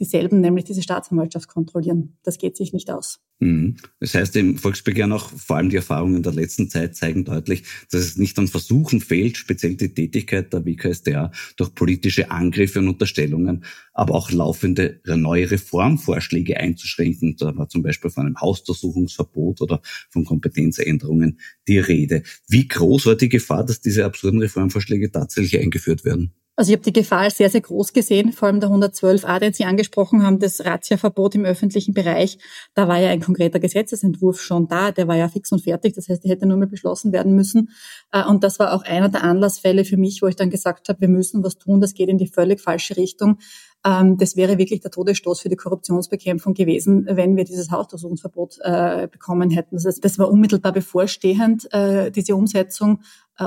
dieselben, 0.00 0.40
nämlich 0.40 0.64
diese 0.64 0.82
Staatsanwaltschaft 0.82 1.48
kontrollieren. 1.48 2.16
Das 2.22 2.38
geht 2.38 2.56
sich 2.56 2.72
nicht 2.72 2.90
aus. 2.90 3.20
Mhm. 3.40 3.76
Das 4.00 4.14
heißt, 4.14 4.36
im 4.36 4.58
Volksbegehren 4.58 5.12
auch 5.12 5.28
vor 5.30 5.56
allem 5.56 5.70
die 5.70 5.76
Erfahrungen 5.76 6.22
der 6.22 6.32
letzten 6.32 6.70
Zeit 6.70 6.96
zeigen 6.96 7.24
deutlich, 7.24 7.64
dass 7.90 8.02
es 8.02 8.16
nicht 8.16 8.38
an 8.38 8.48
Versuchen 8.48 9.00
fehlt, 9.00 9.36
speziell 9.36 9.74
die 9.74 9.92
Tätigkeit 9.92 10.52
der 10.52 10.64
WKSDA 10.64 11.32
durch 11.56 11.74
politische 11.74 12.30
Angriffe 12.30 12.78
und 12.78 12.88
Unterstellungen, 12.88 13.64
aber 13.92 14.14
auch 14.14 14.30
laufende 14.30 15.00
neue 15.04 15.50
Reformvorschläge 15.50 16.58
einzuschränken. 16.58 17.36
Da 17.36 17.56
war 17.56 17.68
zum 17.68 17.82
Beispiel 17.82 18.10
von 18.10 18.26
einem 18.26 18.40
Hausdurchsuchungsverbot 18.40 19.60
oder 19.60 19.80
von 20.10 20.24
Kompetenzänderungen 20.24 21.40
die 21.68 21.78
Rede. 21.78 22.22
Wie 22.48 22.68
groß 22.68 23.06
war 23.06 23.16
die 23.16 23.28
Gefahr, 23.28 23.64
dass 23.64 23.80
diese 23.80 24.04
absurden 24.04 24.40
Reformvorschläge 24.40 25.10
tatsächlich 25.10 25.60
eingeführt 25.60 26.04
werden? 26.04 26.34
Also 26.56 26.70
ich 26.70 26.76
habe 26.76 26.84
die 26.84 26.92
Gefahr 26.92 27.30
sehr, 27.30 27.50
sehr 27.50 27.62
groß 27.62 27.92
gesehen, 27.92 28.32
vor 28.32 28.46
allem 28.46 28.60
der 28.60 28.70
112a, 28.70 29.40
den 29.40 29.52
Sie 29.52 29.64
angesprochen 29.64 30.22
haben, 30.22 30.38
das 30.38 30.64
Razzia-Verbot 30.64 31.34
im 31.34 31.44
öffentlichen 31.44 31.94
Bereich. 31.94 32.38
Da 32.74 32.86
war 32.86 32.98
ja 32.98 33.10
ein 33.10 33.20
konkreter 33.20 33.58
Gesetzesentwurf 33.58 34.40
schon 34.40 34.68
da, 34.68 34.92
der 34.92 35.08
war 35.08 35.16
ja 35.16 35.28
fix 35.28 35.50
und 35.50 35.62
fertig, 35.62 35.94
das 35.94 36.08
heißt, 36.08 36.22
der 36.22 36.30
hätte 36.30 36.46
nur 36.46 36.56
mehr 36.56 36.68
beschlossen 36.68 37.12
werden 37.12 37.34
müssen. 37.34 37.70
Äh, 38.12 38.24
und 38.24 38.44
das 38.44 38.60
war 38.60 38.72
auch 38.72 38.82
einer 38.82 39.08
der 39.08 39.24
Anlassfälle 39.24 39.84
für 39.84 39.96
mich, 39.96 40.22
wo 40.22 40.28
ich 40.28 40.36
dann 40.36 40.50
gesagt 40.50 40.88
habe, 40.88 41.00
wir 41.00 41.08
müssen 41.08 41.42
was 41.42 41.58
tun, 41.58 41.80
das 41.80 41.94
geht 41.94 42.08
in 42.08 42.18
die 42.18 42.28
völlig 42.28 42.60
falsche 42.60 42.96
Richtung. 42.96 43.38
Ähm, 43.84 44.16
das 44.16 44.36
wäre 44.36 44.56
wirklich 44.56 44.80
der 44.80 44.92
Todesstoß 44.92 45.40
für 45.40 45.48
die 45.48 45.56
Korruptionsbekämpfung 45.56 46.54
gewesen, 46.54 47.04
wenn 47.10 47.36
wir 47.36 47.42
dieses 47.42 47.72
Hausdurchsuchungsverbot 47.72 48.58
äh, 48.60 49.08
bekommen 49.10 49.50
hätten. 49.50 49.74
Das, 49.74 49.86
heißt, 49.86 50.04
das 50.04 50.20
war 50.20 50.30
unmittelbar 50.30 50.72
bevorstehend, 50.72 51.66
äh, 51.72 52.12
diese 52.12 52.36
Umsetzung. 52.36 53.00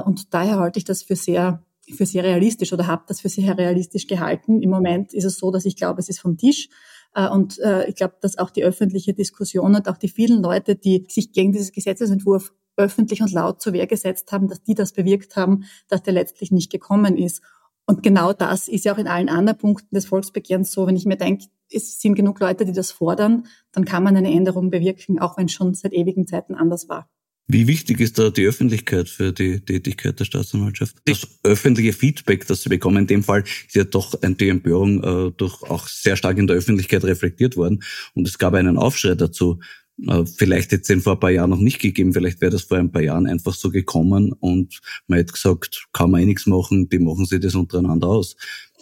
Und 0.06 0.34
daher 0.34 0.60
halte 0.60 0.80
ich 0.80 0.84
das 0.84 1.02
für 1.02 1.16
sehr 1.16 1.64
für 1.96 2.06
sehr 2.06 2.24
realistisch 2.24 2.74
oder 2.74 2.88
habe 2.88 3.04
das 3.08 3.22
für 3.22 3.30
sehr 3.30 3.58
realistisch 3.58 4.08
gehalten. 4.08 4.62
Im 4.62 4.70
Moment 4.70 5.14
ist 5.14 5.24
es 5.24 5.38
so, 5.38 5.52
dass 5.52 5.66
ich 5.66 5.76
glaube, 5.76 6.00
es 6.00 6.10
ist 6.10 6.20
vom 6.20 6.38
Tisch. 6.38 6.70
Äh, 7.14 7.30
und 7.30 7.60
äh, 7.60 7.88
ich 7.88 7.96
glaube, 7.96 8.16
dass 8.22 8.38
auch 8.38 8.50
die 8.50 8.64
öffentliche 8.64 9.14
Diskussion 9.14 9.76
und 9.76 9.88
auch 9.88 9.98
die 9.98 10.10
vielen 10.10 10.42
Leute, 10.42 10.76
die 10.76 11.06
sich 11.10 11.32
gegen 11.32 11.52
dieses 11.52 11.72
Gesetzesentwurf 11.72 12.54
öffentlich 12.76 13.22
und 13.22 13.32
laut 13.32 13.62
zur 13.62 13.74
Wehr 13.74 13.88
gesetzt 13.88 14.32
haben, 14.32 14.48
dass 14.48 14.62
die 14.62 14.76
das 14.76 14.94
bewirkt 14.94 15.36
haben, 15.36 15.64
dass 15.88 16.04
der 16.04 16.14
letztlich 16.14 16.52
nicht 16.52 16.72
gekommen 16.72 17.18
ist. 17.18 17.42
Und 17.88 18.04
genau 18.04 18.34
das 18.34 18.68
ist 18.68 18.86
ja 18.86 18.94
auch 18.94 18.98
in 18.98 19.08
allen 19.08 19.30
anderen 19.30 19.58
Punkten 19.58 19.96
des 19.96 20.06
Volksbegehrens 20.06 20.72
so. 20.72 20.86
Wenn 20.86 20.98
ich 20.98 21.06
mir 21.06 21.16
denke, 21.16 21.46
es 21.72 22.00
sind 22.00 22.16
genug 22.16 22.40
Leute, 22.40 22.66
die 22.66 22.74
das 22.74 22.92
fordern, 22.92 23.48
dann 23.72 23.86
kann 23.86 24.04
man 24.04 24.16
eine 24.16 24.32
Änderung 24.32 24.70
bewirken, 24.70 25.20
auch 25.20 25.38
wenn 25.38 25.46
es 25.46 25.54
schon 25.54 25.74
seit 25.74 25.94
ewigen 25.94 26.28
Zeiten 26.28 26.54
anders 26.54 26.90
war. 26.90 27.10
Wie 27.50 27.66
wichtig 27.66 28.02
ist 28.02 28.20
da 28.20 28.30
die 28.30 28.46
Öffentlichkeit 28.46 29.08
für 29.08 29.32
die 29.32 29.62
Tätigkeit 29.62 30.20
der 30.20 30.26
Staatsanwaltschaft? 30.26 30.98
Das 31.06 31.26
öffentliche 31.44 31.94
Feedback, 31.94 32.46
das 32.46 32.64
Sie 32.64 32.70
bekommen, 32.70 32.98
in 32.98 33.08
dem 33.08 33.24
Fall 33.24 33.44
ist 33.68 33.74
ja 33.74 33.86
doch 33.86 34.16
die 34.22 34.50
Empörung 34.50 35.02
äh, 35.02 35.32
durch 35.32 35.64
auch 35.64 35.88
sehr 35.88 36.18
stark 36.18 36.38
in 36.40 36.48
der 36.48 36.58
Öffentlichkeit 36.58 37.06
reflektiert 37.06 37.56
worden. 37.56 37.84
Und 38.14 38.28
es 38.28 38.38
gab 38.38 38.54
einen 38.54 38.78
Aufschrei 38.78 39.16
dazu. 39.16 39.60
Äh, 40.06 40.26
vielleicht 40.26 40.74
hätte 40.74 40.82
es 40.82 40.88
den 40.88 41.00
vor 41.00 41.14
ein 41.14 41.20
paar 41.22 41.32
Jahren 41.32 41.50
noch 41.50 41.60
nicht 41.60 41.80
gegeben, 41.80 42.12
vielleicht 42.12 42.42
wäre 42.42 42.52
das 42.52 42.64
vor 42.64 42.78
ein 42.78 42.92
paar 42.92 43.02
Jahren 43.02 43.28
einfach 43.28 43.56
so 43.56 43.72
gekommen 43.72 44.34
und 44.34 44.82
man 45.08 45.18
hätte 45.20 45.32
gesagt, 45.34 45.88
kann 45.94 46.12
man 46.12 46.22
eh 46.22 46.26
nichts 46.26 46.48
machen, 46.48 46.90
die 46.90 47.00
machen 47.00 47.26
sich 47.26 47.40
das 47.40 47.56
untereinander 47.56 48.08
aus. 48.08 48.36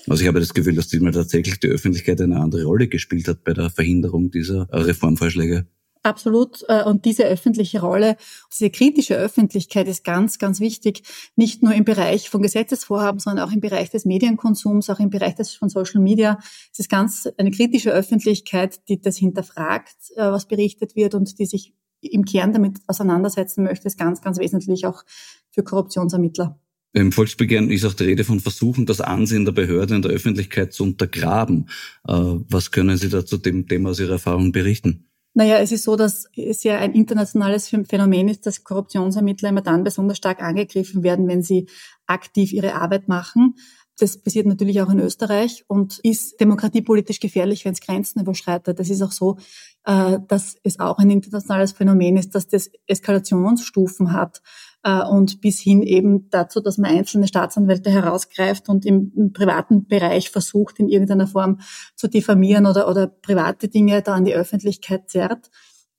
Also 0.07 0.23
ich 0.23 0.27
habe 0.27 0.39
das 0.39 0.53
Gefühl, 0.53 0.75
dass 0.75 0.87
diesmal 0.87 1.11
tatsächlich 1.11 1.59
die 1.59 1.67
Öffentlichkeit 1.67 2.19
eine 2.19 2.39
andere 2.39 2.63
Rolle 2.63 2.87
gespielt 2.87 3.27
hat 3.27 3.43
bei 3.43 3.53
der 3.53 3.69
Verhinderung 3.69 4.29
dieser 4.29 4.67
Reformvorschläge. 4.71 5.67
Absolut. 6.05 6.63
Äh, 6.67 6.83
und 6.83 7.03
diese 7.05 7.23
öffentliche 7.23 7.81
Rolle, 7.81 8.15
diese 8.53 8.69
kritische 8.69 9.15
Öffentlichkeit 9.15 9.87
ist 9.87 10.03
ganz, 10.03 10.37
ganz 10.37 10.59
wichtig. 10.59 11.01
Nicht 11.35 11.63
nur 11.63 11.73
im 11.73 11.83
Bereich 11.83 12.29
von 12.29 12.43
Gesetzesvorhaben, 12.43 13.19
sondern 13.19 13.47
auch 13.47 13.51
im 13.51 13.59
Bereich 13.59 13.89
des 13.89 14.05
Medienkonsums, 14.05 14.91
auch 14.91 14.99
im 14.99 15.09
Bereich 15.09 15.33
des, 15.33 15.55
von 15.55 15.67
Social 15.67 16.01
Media. 16.01 16.37
Es 16.71 16.77
ist 16.77 16.89
ganz 16.89 17.27
eine 17.37 17.49
kritische 17.49 17.91
Öffentlichkeit, 17.91 18.87
die 18.87 19.01
das 19.01 19.17
hinterfragt, 19.17 19.95
äh, 20.15 20.21
was 20.21 20.47
berichtet 20.47 20.95
wird 20.95 21.15
und 21.15 21.39
die 21.39 21.47
sich 21.47 21.73
im 22.01 22.23
Kern 22.23 22.53
damit 22.53 22.77
auseinandersetzen 22.85 23.63
möchte, 23.63 23.87
ist 23.87 23.97
ganz, 23.97 24.21
ganz 24.21 24.37
wesentlich 24.37 24.85
auch 24.85 25.03
für 25.49 25.63
Korruptionsermittler. 25.63 26.59
Im 26.93 27.13
Volksbegehren 27.13 27.71
ist 27.71 27.83
auch 27.83 27.95
die 27.95 28.03
Rede 28.03 28.23
von 28.23 28.39
Versuchen, 28.39 28.85
das 28.85 29.01
Ansehen 29.01 29.45
der 29.45 29.53
Behörde 29.53 29.95
in 29.95 30.03
der 30.03 30.11
Öffentlichkeit 30.11 30.71
zu 30.71 30.83
untergraben. 30.83 31.67
Äh, 32.07 32.13
was 32.13 32.69
können 32.69 32.95
Sie 32.95 33.09
da 33.09 33.25
zu 33.25 33.37
dem 33.37 33.67
Thema 33.67 33.89
aus 33.89 33.99
Ihrer 33.99 34.13
Erfahrung 34.13 34.51
berichten? 34.51 35.07
Naja, 35.37 35.57
es 35.59 35.73
ist 35.73 35.83
so, 35.83 35.97
dass 35.97 36.29
es 36.37 36.63
ja 36.63 36.77
ein 36.77 36.93
internationales 36.93 37.67
Phänomen 37.67 38.29
ist, 38.29 38.45
dass 38.45 38.63
Korruptionsermittler 38.63 39.49
immer 39.49 39.61
dann 39.61 39.83
besonders 39.83 40.15
stark 40.15 40.41
angegriffen 40.41 41.03
werden, 41.03 41.27
wenn 41.27 41.43
sie 41.43 41.67
aktiv 42.07 42.53
ihre 42.53 42.75
Arbeit 42.75 43.09
machen. 43.09 43.55
Das 43.97 44.17
passiert 44.17 44.45
natürlich 44.45 44.81
auch 44.81 44.89
in 44.89 44.99
Österreich 44.99 45.63
und 45.67 45.99
ist 45.99 46.39
demokratiepolitisch 46.41 47.19
gefährlich, 47.19 47.63
wenn 47.63 47.73
es 47.73 47.81
Grenzen 47.81 48.19
überschreitet. 48.19 48.77
Das 48.79 48.89
ist 48.89 49.01
auch 49.01 49.11
so, 49.11 49.37
äh, 49.85 50.19
dass 50.27 50.57
es 50.63 50.79
auch 50.79 50.97
ein 50.97 51.09
internationales 51.09 51.71
Phänomen 51.71 52.17
ist, 52.17 52.35
dass 52.35 52.47
das 52.47 52.69
Eskalationsstufen 52.87 54.11
hat 54.11 54.41
äh, 54.83 55.01
und 55.01 55.39
bis 55.39 55.59
hin 55.59 55.81
eben 55.81 56.29
dazu, 56.29 56.59
dass 56.59 56.77
man 56.77 56.91
einzelne 56.91 57.27
Staatsanwälte 57.27 57.89
herausgreift 57.89 58.67
und 58.67 58.85
im, 58.85 59.13
im 59.15 59.33
privaten 59.33 59.87
Bereich 59.87 60.29
versucht, 60.29 60.79
in 60.79 60.89
irgendeiner 60.89 61.27
Form 61.27 61.59
zu 61.95 62.07
diffamieren 62.07 62.65
oder, 62.65 62.89
oder 62.89 63.07
private 63.07 63.69
Dinge 63.69 64.01
da 64.01 64.13
an 64.13 64.25
die 64.25 64.35
Öffentlichkeit 64.35 65.09
zerrt. 65.09 65.49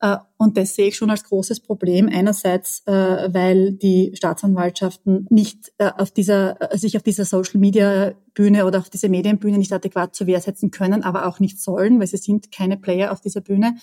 Äh, 0.01 0.17
und 0.37 0.57
das 0.57 0.75
sehe 0.75 0.89
ich 0.89 0.97
schon 0.97 1.11
als 1.11 1.25
großes 1.25 1.61
Problem. 1.61 2.09
Einerseits, 2.13 2.83
äh, 2.87 2.93
weil 2.93 3.73
die 3.73 4.13
Staatsanwaltschaften 4.15 5.27
nicht 5.31 5.73
äh, 5.79 5.91
auf 5.97 6.11
dieser, 6.11 6.59
sich 6.73 6.97
auf 6.97 7.03
dieser 7.03 7.25
Social 7.25 7.59
Media 7.59 8.15
Bühne 8.35 8.67
oder 8.67 8.79
auf 8.79 8.91
diese 8.91 9.09
Medienbühne 9.09 9.59
nicht 9.59 9.73
adäquat 9.73 10.15
zur 10.15 10.27
Wehr 10.27 10.41
setzen 10.41 10.71
können, 10.71 11.03
aber 11.03 11.27
auch 11.27 11.41
nicht 11.41 11.61
sollen, 11.61 11.99
weil 11.99 12.07
sie 12.07 12.19
sind 12.19 12.53
keine 12.53 12.77
Player 12.77 13.13
auf 13.13 13.21
dieser 13.21 13.41
Bühne. 13.41 13.77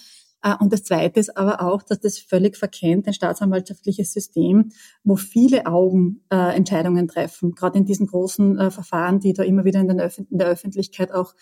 Und 0.60 0.74
das 0.74 0.84
Zweite 0.84 1.22
ist 1.22 1.38
aber 1.38 1.62
auch, 1.62 1.84
dass 1.84 2.02
das 2.02 2.20
völlig 2.20 2.58
verkennt, 2.58 3.08
ein 3.08 3.14
staatsanwaltschaftliches 3.14 4.12
System, 4.12 4.72
wo 5.06 5.16
viele 5.16 5.68
Augen 5.68 6.26
äh, 6.30 6.54
Entscheidungen 6.54 7.08
treffen, 7.08 7.54
gerade 7.56 7.80
in 7.80 7.86
diesen 7.86 8.08
großen 8.08 8.60
äh, 8.60 8.70
Verfahren, 8.70 9.22
die 9.22 9.32
da 9.32 9.44
immer 9.44 9.64
wieder 9.64 9.80
in, 9.80 10.02
Öf 10.02 10.18
in 10.18 10.38
der 10.38 10.48
Öffentlichkeit 10.48 11.14
auch 11.14 11.34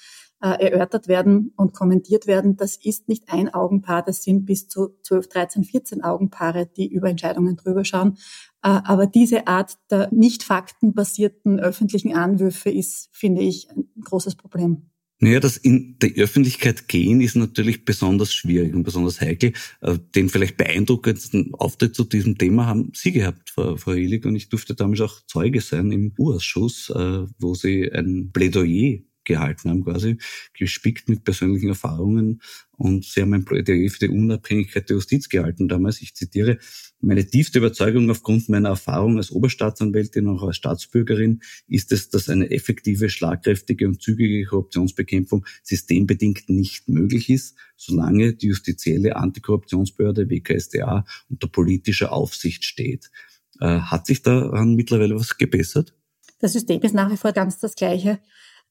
äh, 0.42 0.72
erörtert 0.72 1.08
werden 1.08 1.54
und 1.56 1.74
kommentiert 1.74 2.26
werden. 2.26 2.56
Das 2.56 2.76
ist 2.76 3.08
nicht 3.08 3.32
ein 3.32 3.54
Augenpaar, 3.54 4.04
das 4.04 4.24
sind 4.24 4.46
bis 4.46 4.68
zu 4.68 4.98
12, 5.04 5.30
13, 5.30 5.64
14 5.64 6.04
Augenpaare, 6.04 6.66
die 6.66 6.92
über 6.92 7.10
Entscheidungen 7.10 7.56
drüber 7.58 7.86
schauen. 7.86 8.18
Äh, 8.64 8.70
aber 8.70 9.06
diese 9.06 9.48
Art 9.48 9.78
der 9.92 10.12
nicht 10.12 10.42
faktenbasierten 10.42 11.60
öffentlichen 11.60 12.16
Anwürfe 12.16 12.72
ist, 12.72 13.10
finde 13.12 13.42
ich, 13.42 13.70
ein 13.70 13.86
großes 14.04 14.36
Problem. 14.36 14.88
Naja, 15.20 15.40
das 15.40 15.58
in 15.58 16.00
die 16.00 16.20
Öffentlichkeit 16.20 16.88
gehen 16.88 17.22
ist 17.22 17.36
natürlich 17.36 17.86
besonders 17.86 18.34
schwierig 18.34 18.74
und 18.74 18.82
besonders 18.82 19.22
heikel. 19.22 19.54
Äh, 19.82 20.00
den 20.16 20.30
vielleicht 20.30 20.58
beeindruckendsten 20.58 21.54
Auftritt 21.54 21.94
zu 21.94 22.04
diesem 22.04 22.40
Thema 22.40 22.66
haben 22.66 22.94
Sie 22.96 23.12
gehabt, 23.12 23.52
Frau, 23.52 23.78
Frau 23.78 23.92
und 23.92 24.36
ich 24.36 24.50
durfte 24.50 24.74
damals 24.74 25.02
auch 25.02 25.22
Zeuge 25.28 25.62
sein 25.62 25.92
im 25.92 26.14
U-Ausschuss, 26.18 26.92
wo 27.38 27.54
Sie 27.54 27.92
ein 27.92 28.32
Plädoyer 28.34 29.02
gehalten 29.32 29.70
haben, 29.70 29.84
quasi 29.84 30.18
gespickt 30.54 31.10
mit 31.10 31.24
persönlichen 31.24 31.70
Erfahrungen. 31.70 32.42
Und 32.78 33.06
sie 33.06 33.22
haben 33.22 33.34
ein 33.34 33.46
Plädoyer 33.46 33.90
für 33.90 34.08
die 34.08 34.10
Unabhängigkeit 34.10 34.90
der 34.90 34.96
Justiz 34.96 35.30
gehalten 35.30 35.68
damals. 35.68 36.02
Ich 36.02 36.16
zitiere, 36.16 36.58
meine 37.00 37.26
tiefste 37.26 37.60
Überzeugung 37.60 38.10
aufgrund 38.10 38.50
meiner 38.50 38.70
Erfahrung 38.70 39.18
als 39.18 39.32
Oberstaatsanwältin 39.32 40.28
und 40.28 40.40
auch 40.40 40.48
als 40.48 40.58
Staatsbürgerin 40.58 41.42
ist 41.68 41.92
es, 41.92 42.10
dass 42.10 42.30
eine 42.30 42.50
effektive, 42.50 43.10
schlagkräftige 43.10 43.88
und 43.88 44.02
zügige 44.02 44.46
Korruptionsbekämpfung 44.46 45.46
systembedingt 45.64 46.50
nicht 46.50 46.90
möglich 46.90 47.30
ist, 47.30 47.56
solange 47.76 48.34
die 48.34 48.48
justizielle 48.48 49.16
Antikorruptionsbehörde 49.16 50.30
WKSDA 50.30 51.06
unter 51.30 51.48
politischer 51.48 52.12
Aufsicht 52.12 52.66
steht. 52.66 53.12
Äh, 53.60 53.80
hat 53.80 54.08
sich 54.08 54.24
daran 54.24 54.76
mittlerweile 54.76 55.16
was 55.16 55.38
gebessert? 55.38 55.94
Das 56.40 56.54
System 56.54 56.82
ist 56.82 56.96
nach 56.96 57.12
wie 57.12 57.18
vor 57.18 57.32
ganz 57.32 57.60
das 57.60 57.76
gleiche. 57.76 58.20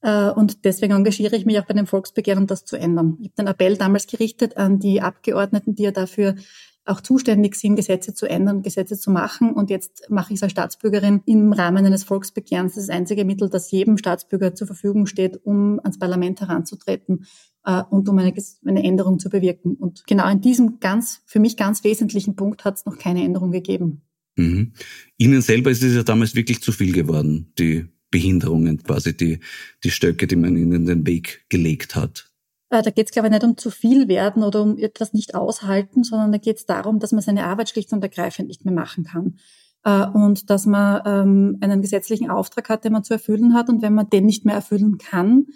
Äh, 0.01 0.29
und 0.31 0.65
deswegen 0.65 0.93
engagiere 0.93 1.35
ich 1.35 1.45
mich 1.45 1.59
auch 1.59 1.65
bei 1.65 1.73
dem 1.73 1.87
Volksbegehren, 1.87 2.47
das 2.47 2.65
zu 2.65 2.75
ändern. 2.75 3.17
Ich 3.19 3.27
habe 3.27 3.35
den 3.37 3.47
Appell 3.47 3.77
damals 3.77 4.07
gerichtet 4.07 4.57
an 4.57 4.79
die 4.79 5.01
Abgeordneten, 5.01 5.75
die 5.75 5.83
ja 5.83 5.91
dafür 5.91 6.35
auch 6.83 7.01
zuständig 7.01 7.55
sind, 7.55 7.75
Gesetze 7.75 8.13
zu 8.13 8.27
ändern, 8.27 8.63
Gesetze 8.63 8.97
zu 8.97 9.11
machen. 9.11 9.53
Und 9.53 9.69
jetzt 9.69 10.09
mache 10.09 10.33
ich 10.33 10.39
es 10.39 10.43
als 10.43 10.53
Staatsbürgerin 10.53 11.21
im 11.25 11.53
Rahmen 11.53 11.85
eines 11.85 12.03
Volksbegehrens. 12.03 12.75
Das 12.75 12.89
einzige 12.89 13.23
Mittel, 13.23 13.49
das 13.49 13.69
jedem 13.69 13.97
Staatsbürger 13.97 14.55
zur 14.55 14.67
Verfügung 14.67 15.05
steht, 15.05 15.45
um 15.45 15.79
ans 15.79 15.99
Parlament 15.99 16.41
heranzutreten 16.41 17.25
äh, 17.65 17.83
und 17.89 18.09
um 18.09 18.17
eine, 18.17 18.33
eine 18.65 18.83
Änderung 18.83 19.19
zu 19.19 19.29
bewirken. 19.29 19.75
Und 19.75 20.07
genau 20.07 20.29
in 20.29 20.41
diesem 20.41 20.79
ganz, 20.79 21.21
für 21.27 21.39
mich 21.39 21.55
ganz 21.55 21.83
wesentlichen 21.83 22.35
Punkt 22.35 22.65
hat 22.65 22.77
es 22.77 22.85
noch 22.85 22.97
keine 22.97 23.23
Änderung 23.23 23.51
gegeben. 23.51 24.01
Mhm. 24.35 24.73
Ihnen 25.17 25.41
selber 25.41 25.69
ist 25.69 25.83
es 25.83 25.93
ja 25.93 26.03
damals 26.03 26.35
wirklich 26.35 26.61
zu 26.61 26.71
viel 26.71 26.93
geworden, 26.93 27.53
die 27.59 27.85
Behinderungen, 28.11 28.83
quasi 28.83 29.15
die, 29.15 29.39
die 29.83 29.91
Stöcke, 29.91 30.27
die 30.27 30.35
man 30.35 30.55
ihnen 30.57 30.85
den 30.85 31.07
Weg 31.07 31.45
gelegt 31.49 31.95
hat. 31.95 32.31
Äh, 32.71 32.81
da 32.81 32.89
geht 32.89 33.07
es, 33.07 33.11
glaube 33.11 33.27
ich, 33.27 33.33
nicht 33.33 33.43
um 33.43 33.57
zu 33.57 33.69
viel 33.69 34.07
werden 34.07 34.43
oder 34.43 34.61
um 34.61 34.77
etwas 34.77 35.13
nicht 35.13 35.35
aushalten, 35.35 36.03
sondern 36.03 36.31
da 36.31 36.37
geht 36.37 36.57
es 36.57 36.65
darum, 36.65 36.99
dass 36.99 37.11
man 37.11 37.21
seine 37.21 37.45
Arbeit 37.45 37.69
schlicht 37.69 37.91
und 37.93 38.01
ergreifend 38.01 38.47
nicht 38.47 38.65
mehr 38.65 38.73
machen 38.73 39.03
kann. 39.03 39.37
Äh, 39.83 40.07
und 40.07 40.49
dass 40.49 40.65
man 40.65 41.01
ähm, 41.05 41.57
einen 41.61 41.81
gesetzlichen 41.81 42.29
Auftrag 42.29 42.69
hat, 42.69 42.85
den 42.85 42.93
man 42.93 43.03
zu 43.03 43.13
erfüllen 43.13 43.53
hat. 43.53 43.69
Und 43.69 43.81
wenn 43.81 43.93
man 43.93 44.09
den 44.09 44.25
nicht 44.25 44.45
mehr 44.45 44.55
erfüllen 44.55 44.97
kann, 44.97 45.47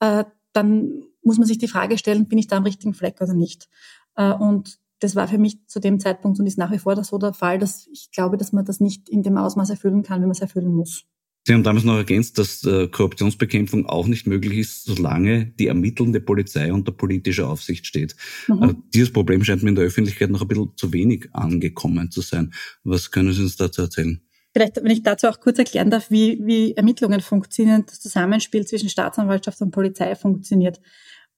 äh, 0.00 0.24
dann 0.52 1.04
muss 1.22 1.38
man 1.38 1.46
sich 1.46 1.58
die 1.58 1.68
Frage 1.68 1.98
stellen, 1.98 2.26
bin 2.26 2.38
ich 2.38 2.46
da 2.46 2.56
am 2.56 2.64
richtigen 2.64 2.94
Fleck 2.94 3.20
oder 3.20 3.32
nicht? 3.32 3.68
Und 4.16 4.80
das 4.98 5.16
war 5.16 5.28
für 5.28 5.38
mich 5.38 5.66
zu 5.66 5.80
dem 5.80 6.00
Zeitpunkt 6.00 6.38
und 6.38 6.46
ist 6.46 6.58
nach 6.58 6.72
wie 6.72 6.78
vor 6.78 7.02
so 7.04 7.16
der 7.16 7.32
Fall, 7.32 7.58
dass 7.58 7.86
ich 7.86 8.10
glaube, 8.10 8.36
dass 8.36 8.52
man 8.52 8.64
das 8.64 8.80
nicht 8.80 9.08
in 9.08 9.22
dem 9.22 9.38
Ausmaß 9.38 9.70
erfüllen 9.70 10.02
kann, 10.02 10.20
wie 10.20 10.26
man 10.26 10.32
es 10.32 10.40
erfüllen 10.40 10.74
muss. 10.74 11.06
Sie 11.44 11.54
haben 11.54 11.64
damals 11.64 11.84
noch 11.84 11.96
ergänzt, 11.96 12.38
dass 12.38 12.64
äh, 12.64 12.86
Korruptionsbekämpfung 12.86 13.86
auch 13.86 14.06
nicht 14.06 14.26
möglich 14.28 14.58
ist, 14.58 14.84
solange 14.84 15.46
die 15.46 15.66
ermittelnde 15.66 16.20
Polizei 16.20 16.72
unter 16.72 16.92
politischer 16.92 17.48
Aufsicht 17.48 17.86
steht. 17.86 18.14
Mhm. 18.46 18.62
Äh, 18.62 18.74
dieses 18.94 19.12
Problem 19.12 19.42
scheint 19.42 19.62
mir 19.62 19.70
in 19.70 19.74
der 19.74 19.84
Öffentlichkeit 19.84 20.30
noch 20.30 20.42
ein 20.42 20.48
bisschen 20.48 20.72
zu 20.76 20.92
wenig 20.92 21.28
angekommen 21.32 22.10
zu 22.12 22.20
sein. 22.20 22.52
Was 22.84 23.10
können 23.10 23.32
Sie 23.32 23.42
uns 23.42 23.56
dazu 23.56 23.82
erzählen? 23.82 24.20
Vielleicht, 24.52 24.76
wenn 24.76 24.90
ich 24.90 25.02
dazu 25.02 25.28
auch 25.28 25.40
kurz 25.40 25.58
erklären 25.58 25.90
darf, 25.90 26.10
wie, 26.10 26.38
wie 26.44 26.74
Ermittlungen 26.76 27.20
funktionieren, 27.20 27.84
das 27.86 28.00
Zusammenspiel 28.00 28.66
zwischen 28.66 28.90
Staatsanwaltschaft 28.90 29.60
und 29.62 29.70
Polizei 29.70 30.14
funktioniert. 30.14 30.80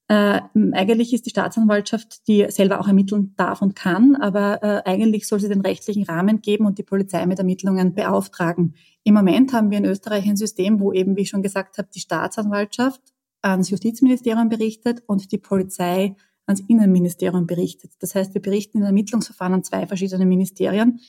Äh, 0.08 0.40
eigentlich 0.72 1.14
ist 1.14 1.24
die 1.24 1.30
Staatsanwaltschaft, 1.30 2.28
die 2.28 2.46
selber 2.50 2.80
auch 2.80 2.88
ermitteln 2.88 3.32
darf 3.36 3.62
und 3.62 3.74
kann, 3.74 4.16
aber 4.16 4.62
äh, 4.62 4.82
eigentlich 4.84 5.26
soll 5.26 5.40
sie 5.40 5.48
den 5.48 5.62
rechtlichen 5.62 6.02
Rahmen 6.02 6.42
geben 6.42 6.66
und 6.66 6.76
die 6.76 6.82
Polizei 6.82 7.24
mit 7.24 7.38
Ermittlungen 7.38 7.94
beauftragen. 7.94 8.74
Im 9.04 9.14
Moment 9.14 9.52
haben 9.52 9.70
wir 9.70 9.78
in 9.78 9.84
Österreich 9.84 10.26
ein 10.26 10.36
System, 10.36 10.80
wo 10.80 10.92
eben, 10.92 11.16
wie 11.16 11.22
ich 11.22 11.28
schon 11.28 11.42
gesagt 11.42 11.76
habe, 11.76 11.88
die 11.94 12.00
Staatsanwaltschaft 12.00 13.02
ans 13.42 13.68
Justizministerium 13.68 14.48
berichtet 14.48 15.02
und 15.06 15.30
die 15.30 15.38
Polizei 15.38 16.16
ans 16.46 16.62
Innenministerium 16.66 17.46
berichtet. 17.46 17.92
Das 18.00 18.14
heißt, 18.14 18.32
wir 18.32 18.40
berichten 18.40 18.78
in 18.78 18.84
Ermittlungsverfahren 18.84 19.54
an 19.54 19.64
zwei 19.64 19.86
verschiedene 19.86 20.24
Ministerien. 20.24 21.00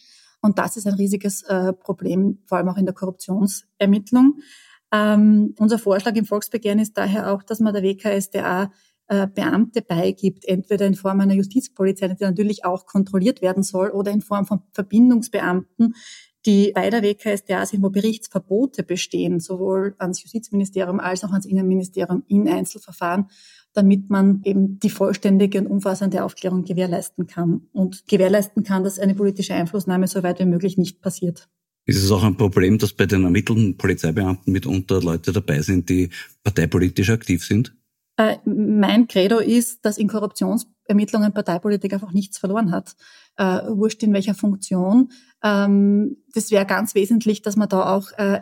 Und 0.42 0.60
das 0.60 0.76
ist 0.76 0.88
ein 0.88 0.94
riesiges 0.96 1.44
äh, 1.44 1.72
Problem, 1.72 2.40
vor 2.46 2.58
allem 2.58 2.70
auch 2.70 2.78
in 2.78 2.86
der 2.86 2.94
Korruptionsermittlung. 2.94 4.40
Ähm, 4.92 5.56
unser 5.58 5.80
Vorschlag 5.80 6.16
im 6.16 6.26
Volksbegehren 6.26 6.80
ist 6.80 6.98
daher 6.98 7.34
auch, 7.34 7.44
dass 7.44 7.62
man 7.62 7.74
der 7.74 7.84
WKSDA 7.84 8.72
äh, 9.08 9.28
Beamte 9.28 9.82
beigibt, 9.82 10.46
entweder 10.46 10.86
in 10.86 10.96
Form 10.96 11.20
einer 11.20 11.34
Justizpolizei, 11.34 12.08
die 12.10 12.24
natürlich 12.24 12.66
auch 12.66 12.86
kontrolliert 12.86 13.42
werden 13.42 13.64
soll, 13.64 13.90
oder 13.90 14.12
in 14.12 14.22
Form 14.22 14.46
von 14.46 14.62
Verbindungsbeamten, 14.74 15.96
die 16.46 16.72
bei 16.74 16.90
der 16.90 17.02
WKSDA 17.02 17.66
sind, 17.66 17.84
wo 17.84 17.90
Berichtsverbote 17.90 18.84
bestehen, 18.84 19.40
sowohl 19.40 19.96
ans 19.98 20.22
Justizministerium 20.24 21.00
als 21.00 21.24
auch 21.24 21.32
ans 21.32 21.46
Innenministerium 21.46 22.24
in 22.28 22.48
Einzelverfahren, 22.48 23.30
damit 23.74 24.10
man 24.10 24.42
eben 24.44 24.80
die 24.80 24.90
vollständige 24.90 25.60
und 25.60 25.68
umfassende 25.68 26.24
Aufklärung 26.24 26.64
gewährleisten 26.64 27.28
kann 27.28 27.68
und 27.74 28.08
gewährleisten 28.08 28.64
kann, 28.64 28.84
dass 28.84 29.00
eine 29.00 29.16
politische 29.16 29.54
Einflussnahme 29.54 30.08
so 30.08 30.24
weit 30.24 30.40
wie 30.40 30.46
möglich 30.46 30.78
nicht 30.78 31.02
passiert. 31.02 31.50
Ist 31.88 32.04
es 32.04 32.12
auch 32.12 32.24
ein 32.24 32.38
Problem, 32.38 32.80
dass 32.80 32.94
bei 32.94 33.06
den 33.06 33.24
ermittelnden 33.24 33.78
Polizeibeamten 33.78 34.52
mitunter 34.52 35.02
Leute 35.02 35.32
dabei 35.32 35.62
sind, 35.62 35.90
die 35.90 36.10
parteipolitisch 36.44 37.12
aktiv 37.12 37.46
sind? 37.46 37.76
Äh, 38.18 38.38
mein 38.46 39.08
Credo 39.08 39.40
ist, 39.40 39.86
dass 39.86 39.98
in 39.98 40.08
Korruptionsermittlungen 40.08 41.34
Parteipolitik 41.34 41.94
einfach 41.94 42.14
nichts 42.14 42.38
verloren 42.38 42.72
hat. 42.72 42.96
Äh, 43.38 43.44
wurscht 43.68 44.02
in 44.04 44.14
welcher 44.14 44.34
Funktion. 44.34 45.10
Ähm, 45.46 46.18
das 46.34 46.50
wäre 46.50 46.66
ganz 46.66 46.96
wesentlich, 46.96 47.44
dass 47.44 47.56
man 47.56 47.70
da 47.70 47.96
auch 47.96 48.12
äh, 48.18 48.42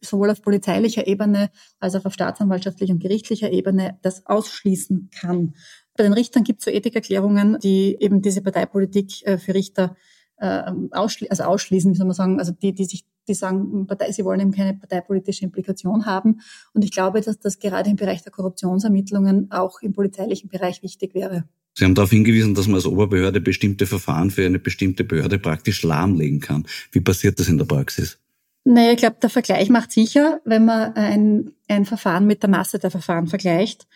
sowohl 0.00 0.30
auf 0.30 0.42
polizeilicher 0.42 1.06
Ebene 1.06 1.50
als 1.78 1.94
auch 1.94 2.04
auf 2.04 2.12
staatsanwaltschaftlicher 2.12 2.92
und 2.92 3.00
gerichtlicher 3.00 3.52
Ebene 3.52 3.98
das 4.02 4.26
ausschließen 4.26 5.10
kann. 5.18 5.54
Bei 5.96 6.02
den 6.02 6.12
Richtern 6.12 6.42
gibt 6.42 6.58
es 6.58 6.64
so 6.64 6.70
Ethikerklärungen, 6.72 7.58
die 7.62 7.96
eben 8.00 8.20
diese 8.20 8.42
Parteipolitik 8.42 9.24
äh, 9.26 9.38
für 9.38 9.54
Richter 9.54 9.96
äh, 10.38 10.72
ausschli 10.90 11.28
also 11.28 11.44
ausschließen, 11.44 11.92
wie 11.92 11.96
soll 11.96 12.06
man 12.06 12.16
sagen, 12.16 12.40
also 12.40 12.50
die, 12.50 12.74
die 12.74 12.84
sich, 12.84 13.06
die 13.28 13.34
sagen, 13.34 13.86
Partei, 13.86 14.10
sie 14.10 14.24
wollen 14.24 14.40
eben 14.40 14.50
keine 14.50 14.74
parteipolitische 14.74 15.44
Implikation 15.44 16.04
haben. 16.04 16.40
Und 16.72 16.84
ich 16.84 16.90
glaube, 16.90 17.20
dass 17.20 17.38
das 17.38 17.60
gerade 17.60 17.90
im 17.90 17.96
Bereich 17.96 18.22
der 18.22 18.32
Korruptionsermittlungen 18.32 19.52
auch 19.52 19.80
im 19.82 19.92
polizeilichen 19.92 20.48
Bereich 20.48 20.82
wichtig 20.82 21.14
wäre. 21.14 21.44
Sie 21.74 21.84
haben 21.84 21.94
darauf 21.94 22.10
hingewiesen, 22.10 22.54
dass 22.54 22.66
man 22.66 22.76
als 22.76 22.86
Oberbehörde 22.86 23.40
bestimmte 23.40 23.86
Verfahren 23.86 24.30
für 24.30 24.46
eine 24.46 24.58
bestimmte 24.58 25.04
Behörde 25.04 25.38
praktisch 25.38 25.82
lahmlegen 25.82 26.40
kann. 26.40 26.66
Wie 26.92 27.00
passiert 27.00 27.38
das 27.40 27.48
in 27.48 27.58
der 27.58 27.64
Praxis? 27.64 28.18
Naja, 28.64 28.92
ich 28.92 28.98
glaube, 28.98 29.16
der 29.20 29.30
Vergleich 29.30 29.68
macht 29.68 29.92
sicher, 29.92 30.40
wenn 30.44 30.64
man 30.64 30.94
ein, 30.94 31.52
ein 31.68 31.84
Verfahren 31.84 32.26
mit 32.26 32.42
der 32.42 32.50
Masse 32.50 32.78
der 32.78 32.90
Verfahren 32.90 33.26
vergleicht 33.26 33.86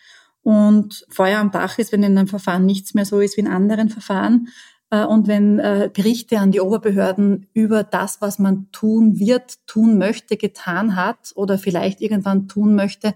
und 0.43 1.05
Feuer 1.09 1.39
am 1.39 1.51
Dach 1.51 1.79
ist, 1.79 1.91
wenn 1.91 2.03
in 2.03 2.17
einem 2.17 2.27
Verfahren 2.27 2.65
nichts 2.65 2.93
mehr 2.93 3.05
so 3.05 3.19
ist 3.19 3.37
wie 3.37 3.41
in 3.41 3.47
anderen 3.47 3.89
Verfahren, 3.89 4.49
Äh, 4.91 5.05
und 5.05 5.27
wenn 5.27 5.59
äh, 5.59 5.89
Berichte 5.93 6.39
an 6.39 6.51
die 6.51 6.61
Oberbehörden 6.61 7.47
über 7.53 7.83
das, 7.83 8.21
was 8.21 8.39
man 8.39 8.71
tun 8.71 9.19
wird, 9.19 9.65
tun 9.67 9.97
möchte, 9.97 10.37
getan 10.37 10.95
hat 10.95 11.31
oder 11.35 11.57
vielleicht 11.57 12.01
irgendwann 12.01 12.47
tun 12.47 12.75
möchte, 12.75 13.13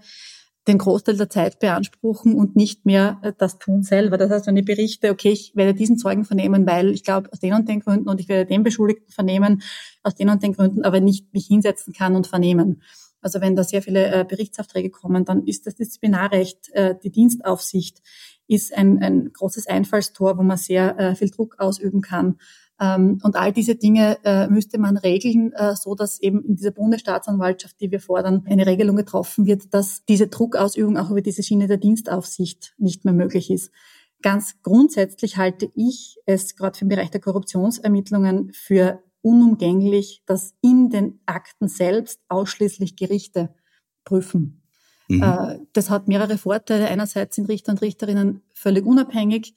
den 0.66 0.78
Großteil 0.78 1.16
der 1.16 1.28
Zeit 1.28 1.58
beanspruchen 1.58 2.34
und 2.34 2.56
nicht 2.56 2.86
mehr 2.86 3.18
äh, 3.22 3.32
das 3.36 3.58
tun 3.58 3.82
selber. 3.82 4.16
Das 4.16 4.30
heißt, 4.30 4.46
wenn 4.46 4.56
ich 4.56 4.64
berichte, 4.64 5.10
okay, 5.10 5.30
ich 5.30 5.54
werde 5.54 5.74
diesen 5.74 5.98
Zeugen 5.98 6.24
vernehmen, 6.24 6.66
weil 6.66 6.90
ich 6.90 7.04
glaube, 7.04 7.30
aus 7.32 7.40
den 7.40 7.52
und 7.52 7.68
den 7.68 7.80
Gründen 7.80 8.08
und 8.08 8.20
ich 8.20 8.28
werde 8.28 8.48
den 8.48 8.62
Beschuldigten 8.62 9.12
vernehmen, 9.12 9.62
aus 10.02 10.14
den 10.14 10.28
und 10.28 10.42
den 10.42 10.54
Gründen, 10.54 10.82
aber 10.82 11.00
nicht 11.00 11.32
mich 11.34 11.46
hinsetzen 11.46 11.92
kann 11.92 12.16
und 12.16 12.26
vernehmen. 12.26 12.82
Also 13.20 13.40
wenn 13.40 13.56
da 13.56 13.64
sehr 13.64 13.82
viele 13.82 14.12
äh, 14.12 14.24
Berichtsaufträge 14.24 14.90
kommen, 14.90 15.24
dann 15.24 15.44
ist 15.44 15.66
das 15.66 15.74
Disziplinarrecht, 15.76 16.70
äh, 16.72 16.94
die 17.02 17.10
Dienstaufsicht 17.10 18.02
ist 18.46 18.74
ein, 18.74 19.02
ein 19.02 19.32
großes 19.32 19.66
Einfallstor, 19.66 20.36
wo 20.36 20.42
man 20.42 20.58
sehr 20.58 21.16
viel 21.16 21.30
Druck 21.30 21.58
ausüben 21.58 22.02
kann. 22.02 22.36
Ähm, 22.80 23.20
und 23.22 23.36
all 23.36 23.52
diese 23.52 23.76
Dinge 23.76 24.18
äh, 24.24 24.48
müsste 24.48 24.78
man 24.78 24.96
regeln, 24.96 25.52
äh, 25.52 25.76
so 25.76 25.94
dass 25.94 26.20
eben 26.20 26.44
in 26.44 26.56
dieser 26.56 26.72
Bundesstaatsanwaltschaft, 26.72 27.80
die 27.80 27.90
wir 27.90 28.00
fordern, 28.00 28.44
eine 28.48 28.66
Regelung 28.66 28.96
getroffen 28.96 29.46
wird, 29.46 29.72
dass 29.72 30.04
diese 30.06 30.26
Druckausübung 30.26 30.96
auch 30.96 31.10
über 31.10 31.22
diese 31.22 31.42
Schiene 31.42 31.68
der 31.68 31.76
Dienstaufsicht 31.76 32.74
nicht 32.78 33.04
mehr 33.04 33.14
möglich 33.14 33.50
ist. 33.50 33.70
Ganz 34.22 34.56
grundsätzlich 34.62 35.36
halte 35.36 35.70
ich 35.74 36.18
es 36.26 36.56
gerade 36.56 36.76
für 36.76 36.84
den 36.84 36.88
Bereich 36.88 37.10
der 37.10 37.20
Korruptionsermittlungen 37.20 38.52
für 38.52 39.02
unumgänglich, 39.22 40.22
dass 40.26 40.54
in 40.60 40.90
den 40.90 41.20
Akten 41.26 41.68
selbst 41.68 42.20
ausschließlich 42.28 42.96
Gerichte 42.96 43.54
prüfen. 44.04 44.62
Mhm. 45.08 45.22
Äh, 45.22 45.58
das 45.72 45.90
hat 45.90 46.08
mehrere 46.08 46.38
Vorteile. 46.38 46.88
Einerseits 46.88 47.36
sind 47.36 47.48
Richter 47.48 47.72
und 47.72 47.82
Richterinnen 47.82 48.42
völlig 48.52 48.84
unabhängig 48.84 49.54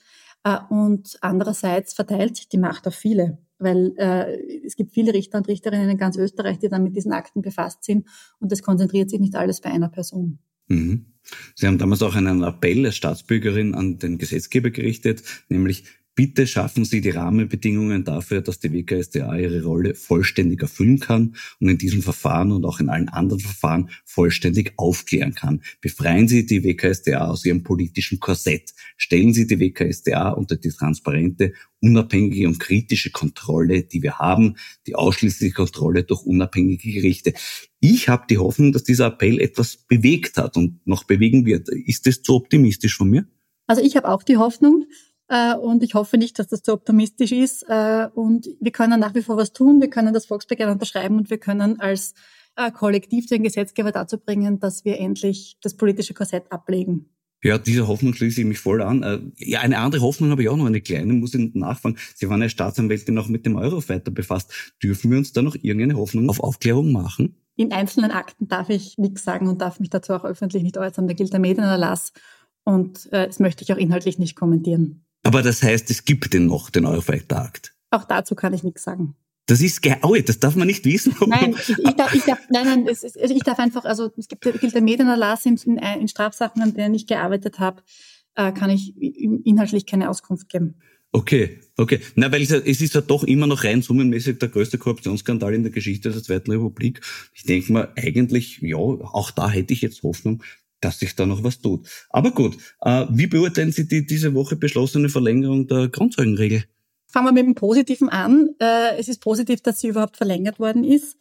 und 0.56 1.18
andererseits 1.22 1.94
verteilt 1.94 2.38
sich 2.38 2.50
die 2.50 2.58
Macht 2.58 2.88
auf 2.88 2.96
viele, 2.96 3.38
weil 3.60 3.94
äh, 3.98 4.66
es 4.66 4.76
gibt 4.76 4.94
viele 4.94 5.14
Richter 5.14 5.38
und 5.38 5.48
Richterinnen 5.48 5.90
in 5.90 5.98
ganz 5.98 6.18
Österreich, 6.18 6.60
die 6.60 6.70
dann 6.70 6.84
mit 6.84 6.96
diesen 6.96 7.12
Akten 7.12 7.42
befasst 7.42 7.84
sind 7.84 8.08
und 8.40 8.52
es 8.52 8.64
konzentriert 8.64 9.10
sich 9.10 9.20
nicht 9.20 9.36
alles 9.36 9.62
bei 9.62 9.70
einer 9.72 9.90
Person. 9.90 10.40
Mhm. 10.68 11.14
Sie 11.56 11.68
haben 11.68 11.78
damals 11.78 12.02
auch 12.02 12.16
einen 12.16 12.44
Appell 12.44 12.86
als 12.86 12.96
Staatsbürgerin 12.96 13.76
an 13.76 14.00
den 14.00 14.18
Gesetzgeber 14.18 14.70
gerichtet, 14.70 15.24
nämlich 15.50 15.84
Bitte 16.18 16.48
schaffen 16.48 16.84
Sie 16.84 17.00
die 17.00 17.12
Rahmenbedingungen 17.12 18.04
dafür, 18.04 18.42
dass 18.42 18.58
die 18.58 18.74
WKSDA 18.74 19.38
ihre 19.38 19.62
Rolle 19.62 19.94
vollständig 19.94 20.64
erfüllen 20.64 21.00
kann 21.00 21.36
und 21.60 21.70
in 21.70 21.78
diesem 21.78 22.02
Verfahren 22.02 22.52
und 22.52 22.66
auch 22.66 22.80
in 22.80 22.90
allen 22.90 23.08
anderen 23.08 23.40
Verfahren 23.40 23.92
vollständig 24.04 24.74
aufklären 24.78 25.36
kann. 25.36 25.62
Befreien 25.80 26.28
Sie 26.28 26.48
die 26.48 26.64
WKSDA 26.64 27.28
aus 27.28 27.46
ihrem 27.46 27.62
politischen 27.62 28.20
Korsett. 28.20 28.74
Stellen 28.98 29.32
Sie 29.32 29.46
die 29.46 29.60
WKSDA 29.60 30.30
unter 30.30 30.56
die 30.56 30.72
transparente, 30.72 31.54
unabhängige 31.82 32.48
und 32.48 32.60
kritische 32.60 33.12
Kontrolle, 33.12 33.84
die 33.84 34.02
wir 34.02 34.18
haben, 34.18 34.56
die 34.88 34.96
ausschließliche 34.96 35.54
Kontrolle 35.54 36.04
durch 36.04 36.24
unabhängige 36.24 36.94
Gerichte. 36.94 37.34
Ich 37.80 38.10
habe 38.10 38.26
die 38.28 38.40
Hoffnung, 38.40 38.72
dass 38.72 38.84
dieser 38.84 39.06
Appell 39.06 39.40
etwas 39.40 39.78
bewegt 39.88 40.38
hat 40.38 40.58
und 40.58 40.80
noch 40.88 41.04
bewegen 41.04 41.46
wird. 41.46 41.70
Ist 41.70 42.08
das 42.08 42.24
zu 42.24 42.34
optimistisch 42.34 42.98
von 42.98 43.08
mir? 43.08 43.28
Also 43.68 43.84
ich 43.84 43.96
habe 43.96 44.10
auch 44.10 44.24
die 44.24 44.38
Hoffnung. 44.38 44.88
Äh, 45.30 45.56
und 45.56 45.84
ich 45.84 45.94
hoffe 45.94 46.18
nicht, 46.18 46.40
dass 46.40 46.48
das 46.48 46.62
zu 46.62 46.74
optimistisch 46.74 47.32
ist. 47.32 47.64
Äh, 47.68 48.08
und 48.14 48.48
wir 48.60 48.72
können 48.72 49.00
nach 49.00 49.16
wie 49.16 49.22
vor 49.22 49.38
was 49.38 49.54
tun. 49.54 49.82
Wir 49.82 49.90
können 49.90 50.14
das 50.14 50.26
Volksbegehren 50.26 50.72
unterschreiben 50.72 51.18
und 51.18 51.30
wir 51.30 51.38
können 51.38 51.80
als 51.80 52.14
äh, 52.56 52.72
Kollektiv 52.72 53.28
den 53.28 53.44
Gesetzgeber 53.44 53.92
dazu 53.92 54.18
bringen, 54.18 54.60
dass 54.60 54.86
wir 54.86 55.00
endlich 55.00 55.58
das 55.62 55.76
politische 55.76 56.14
Korsett 56.14 56.52
ablegen. 56.52 57.10
Ja, 57.44 57.60
diese 57.60 57.88
Hoffnung 57.88 58.16
schließe 58.16 58.42
ich 58.42 58.48
mich 58.48 58.58
voll 58.58 58.82
an. 58.82 59.32
Ja, 59.38 59.60
eine 59.60 59.78
andere 59.78 60.02
Hoffnung 60.02 60.32
habe 60.32 60.42
ich 60.42 60.50
auch 60.50 60.58
noch, 60.58 60.66
eine 60.66 60.82
kleine, 60.82 61.14
muss 61.14 61.36
ich 61.36 61.54
nachfragen. 61.54 61.96
Sie 62.16 62.28
waren 62.28 62.42
ja 62.42 62.50
Staatsanwältin 62.50 63.16
auch 63.20 63.28
mit 63.28 63.46
dem 63.46 63.58
Eurofighter 63.58 64.10
befasst. 64.10 64.74
Dürfen 64.82 65.12
wir 65.12 65.20
uns 65.20 65.34
da 65.34 65.44
noch 65.44 65.56
irgendeine 65.56 65.98
Hoffnung 65.98 66.32
auf 66.32 66.40
Aufklärung 66.40 66.92
machen? 66.92 67.36
In 67.56 67.72
einzelnen 67.74 68.10
Akten 68.10 68.48
darf 68.48 68.70
ich 68.70 68.98
nichts 68.98 69.24
sagen 69.24 69.48
und 69.48 69.62
darf 69.62 69.80
mich 69.80 69.92
dazu 69.92 70.14
auch 70.14 70.24
öffentlich 70.24 70.64
nicht 70.64 70.80
äußern. 70.80 71.08
Da 71.08 71.14
gilt 71.14 71.32
der 71.32 71.40
Medienerlass 71.40 72.12
und 72.64 73.12
äh, 73.14 73.28
das 73.28 73.40
möchte 73.40 73.64
ich 73.64 73.72
auch 73.72 73.78
inhaltlich 73.78 74.18
nicht 74.18 74.36
kommentieren. 74.36 75.07
Aber 75.28 75.42
das 75.42 75.62
heißt, 75.62 75.90
es 75.90 76.06
gibt 76.06 76.34
den 76.34 76.48
noch, 76.48 76.70
den 76.70 76.86
Eurofighter 76.86 77.42
Akt. 77.42 77.76
Auch 77.92 78.06
dazu 78.06 78.34
kann 78.34 78.54
ich 78.54 78.64
nichts 78.64 78.84
sagen. 78.84 79.16
Das 79.46 79.62
ist 79.62 79.82
geil, 79.82 80.24
das 80.26 80.40
darf 80.40 80.56
man 80.56 80.68
nicht 80.68 80.86
wissen. 80.86 81.16
Nein, 81.28 81.54
ich, 81.58 81.70
ich, 81.70 81.96
darf, 81.96 82.14
ich 82.14 82.24
darf, 82.24 82.40
nein, 82.50 82.66
nein, 82.66 82.88
es, 82.88 83.04
es, 83.04 83.16
ich 83.16 83.44
darf 83.44 83.60
einfach, 83.60 83.84
also 83.84 84.10
es 84.18 84.30
gibt, 84.30 84.42
gilt 84.42 84.74
der 84.74 84.82
Medienerlass 84.82 85.46
in, 85.46 85.58
in, 85.58 85.78
in 85.78 86.08
Strafsachen, 86.08 86.62
an 86.62 86.74
denen 86.74 86.96
ich 86.96 87.08
gearbeitet 87.08 87.60
habe, 87.60 87.82
äh, 88.36 88.54
kann 88.54 88.70
ich 88.70 88.96
inhaltlich 88.98 89.86
keine 89.86 90.10
Auskunft 90.10 90.48
geben. 90.48 90.76
Okay, 91.12 91.60
okay. 91.76 92.00
Na, 92.16 92.32
weil 92.32 92.42
es, 92.42 92.52
es 92.52 92.82
ist 92.82 92.96
ja 92.96 93.02
doch 93.02 93.24
immer 93.24 93.48
noch 93.48 93.64
rein 93.66 93.82
summenmäßig 93.82 94.40
der 94.40 94.50
größte 94.50 94.78
Korruptionsskandal 94.78 95.54
in 95.54 95.64
der 95.64 95.72
Geschichte 95.72 96.12
der 96.12 96.24
Zweiten 96.24 96.52
Republik. 96.52 97.02
Ich 97.34 97.44
denke 97.44 97.74
mal, 97.74 97.94
eigentlich, 97.98 98.60
ja, 98.62 98.78
auch 98.78 99.32
da 99.32 99.50
hätte 99.50 99.74
ich 99.74 99.82
jetzt 99.82 100.04
Hoffnung, 100.04 100.44
dass 100.82 101.00
sich 101.00 101.16
da 101.16 101.26
noch 101.26 101.44
was 101.44 101.60
tut. 101.60 101.88
Aber 102.10 102.32
gut, 102.32 102.58
äh, 102.82 103.06
wie 103.10 103.28
beurteilen 103.28 103.72
Sie 103.72 103.88
die 103.88 104.06
diese 104.06 104.34
Woche 104.34 104.56
beschlossene 104.56 105.10
Verlängerung 105.10 105.68
der 105.68 105.90
Grundzeugenregel? 105.90 106.64
Fangen 107.08 107.28
wir 107.28 107.32
mit 107.32 107.46
dem 107.46 107.56
Positiven 107.56 108.10
an. 108.10 108.50
Äh, 108.60 108.98
es 108.98 109.08
ist 109.08 109.22
positiv, 109.22 109.62
dass 109.62 109.80
sie 109.80 109.88
überhaupt 109.88 110.18
verlängert 110.18 110.60
worden 110.60 110.84
ist. 110.84 111.18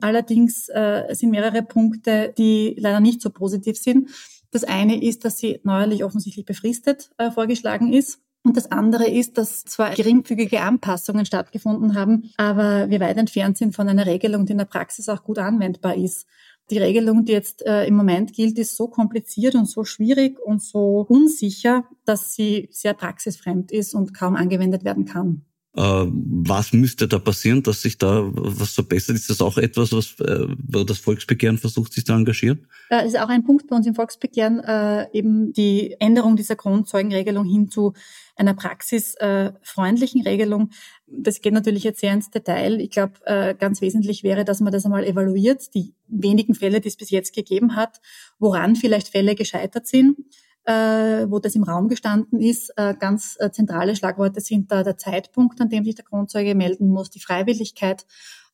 Allerdings 0.00 0.68
äh, 0.68 1.14
sind 1.14 1.30
mehrere 1.30 1.62
Punkte, 1.62 2.32
die 2.36 2.74
leider 2.78 3.00
nicht 3.00 3.20
so 3.20 3.30
positiv 3.30 3.76
sind. 3.76 4.08
Das 4.50 4.64
eine 4.64 5.02
ist, 5.02 5.24
dass 5.24 5.38
sie 5.38 5.60
neuerlich 5.62 6.02
offensichtlich 6.02 6.44
befristet 6.44 7.10
vorgeschlagen 7.34 7.92
ist. 7.92 8.18
Und 8.42 8.56
das 8.56 8.72
andere 8.72 9.08
ist, 9.08 9.36
dass 9.36 9.64
zwar 9.64 9.94
geringfügige 9.94 10.62
Anpassungen 10.62 11.26
stattgefunden 11.26 11.94
haben, 11.94 12.30
aber 12.36 12.88
wir 12.88 12.98
weit 12.98 13.18
entfernt 13.18 13.58
sind 13.58 13.76
von 13.76 13.88
einer 13.88 14.06
Regelung, 14.06 14.46
die 14.46 14.52
in 14.52 14.58
der 14.58 14.64
Praxis 14.64 15.08
auch 15.10 15.22
gut 15.22 15.38
anwendbar 15.38 15.94
ist 15.94 16.26
die 16.70 16.78
Regelung, 16.78 17.24
die 17.24 17.32
jetzt 17.32 17.64
äh, 17.66 17.86
im 17.86 17.96
Moment 17.96 18.32
gilt, 18.32 18.58
ist 18.58 18.76
so 18.76 18.88
kompliziert 18.88 19.54
und 19.54 19.66
so 19.66 19.84
schwierig 19.84 20.38
und 20.38 20.62
so 20.62 21.06
unsicher, 21.08 21.84
dass 22.04 22.34
sie 22.34 22.68
sehr 22.70 22.94
praxisfremd 22.94 23.72
ist 23.72 23.94
und 23.94 24.14
kaum 24.14 24.36
angewendet 24.36 24.84
werden 24.84 25.04
kann. 25.04 25.44
Äh, 25.76 25.82
was 25.82 26.72
müsste 26.72 27.06
da 27.06 27.20
passieren, 27.20 27.62
dass 27.62 27.82
sich 27.82 27.96
da 27.96 28.24
was 28.32 28.72
verbessert? 28.72 29.14
Ist 29.14 29.30
das 29.30 29.40
auch 29.40 29.56
etwas, 29.56 29.92
was 29.92 30.18
äh, 30.18 30.46
das 30.84 30.98
Volksbegehren 30.98 31.58
versucht, 31.58 31.92
sich 31.92 32.04
zu 32.04 32.12
engagieren? 32.12 32.66
Das 32.88 33.04
ist 33.04 33.18
auch 33.18 33.28
ein 33.28 33.44
Punkt 33.44 33.68
bei 33.68 33.76
uns 33.76 33.86
im 33.86 33.94
Volksbegehren, 33.94 34.58
äh, 34.58 35.06
eben 35.12 35.52
die 35.52 35.94
Änderung 36.00 36.34
dieser 36.34 36.56
Grundzeugenregelung 36.56 37.44
hin 37.44 37.68
zu 37.68 37.92
einer 38.34 38.54
praxisfreundlichen 38.54 40.22
Regelung. 40.22 40.70
Das 41.12 41.40
geht 41.40 41.52
natürlich 41.52 41.82
jetzt 41.84 42.00
sehr 42.00 42.12
ins 42.12 42.30
Detail. 42.30 42.80
Ich 42.80 42.90
glaube, 42.90 43.14
ganz 43.58 43.80
wesentlich 43.80 44.22
wäre, 44.22 44.44
dass 44.44 44.60
man 44.60 44.72
das 44.72 44.84
einmal 44.84 45.04
evaluiert, 45.04 45.74
die 45.74 45.92
wenigen 46.06 46.54
Fälle, 46.54 46.80
die 46.80 46.88
es 46.88 46.96
bis 46.96 47.10
jetzt 47.10 47.34
gegeben 47.34 47.74
hat, 47.74 48.00
woran 48.38 48.76
vielleicht 48.76 49.08
Fälle 49.08 49.34
gescheitert 49.34 49.88
sind 49.88 50.16
äh, 50.64 51.30
wo 51.30 51.38
das 51.38 51.54
im 51.54 51.64
Raum 51.64 51.88
gestanden 51.88 52.40
ist. 52.40 52.72
Äh, 52.76 52.94
ganz 52.98 53.36
äh, 53.40 53.50
zentrale 53.50 53.96
Schlagworte 53.96 54.40
sind 54.40 54.70
da 54.70 54.82
der 54.82 54.96
Zeitpunkt, 54.96 55.60
an 55.60 55.68
dem 55.68 55.84
sich 55.84 55.94
der 55.94 56.04
Kronzeuge 56.04 56.54
melden 56.54 56.88
muss, 56.88 57.10
die 57.10 57.20
Freiwilligkeit 57.20 58.06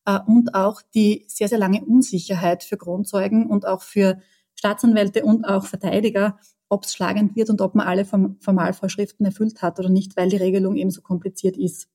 äh, 0.05 0.19
und 0.25 0.55
auch 0.55 0.81
die 0.93 1.25
sehr, 1.27 1.47
sehr 1.47 1.59
lange 1.59 1.83
Unsicherheit 1.83 2.63
für 2.63 2.77
Kronzeugen 2.77 3.47
und 3.47 3.67
auch 3.67 3.81
für 3.81 4.19
Staatsanwälte 4.55 5.23
und 5.23 5.45
auch 5.45 5.65
Verteidiger, 5.65 6.39
ob 6.69 6.85
es 6.85 6.93
schlagend 6.93 7.35
wird 7.35 7.49
und 7.49 7.61
ob 7.61 7.75
man 7.75 7.87
alle 7.87 8.05
Formalvorschriften 8.05 9.25
erfüllt 9.25 9.61
hat 9.61 9.79
oder 9.79 9.89
nicht, 9.89 10.17
weil 10.17 10.29
die 10.29 10.37
Regelung 10.37 10.75
eben 10.75 10.89
so 10.89 11.01
kompliziert 11.01 11.55
ist. 11.55 11.87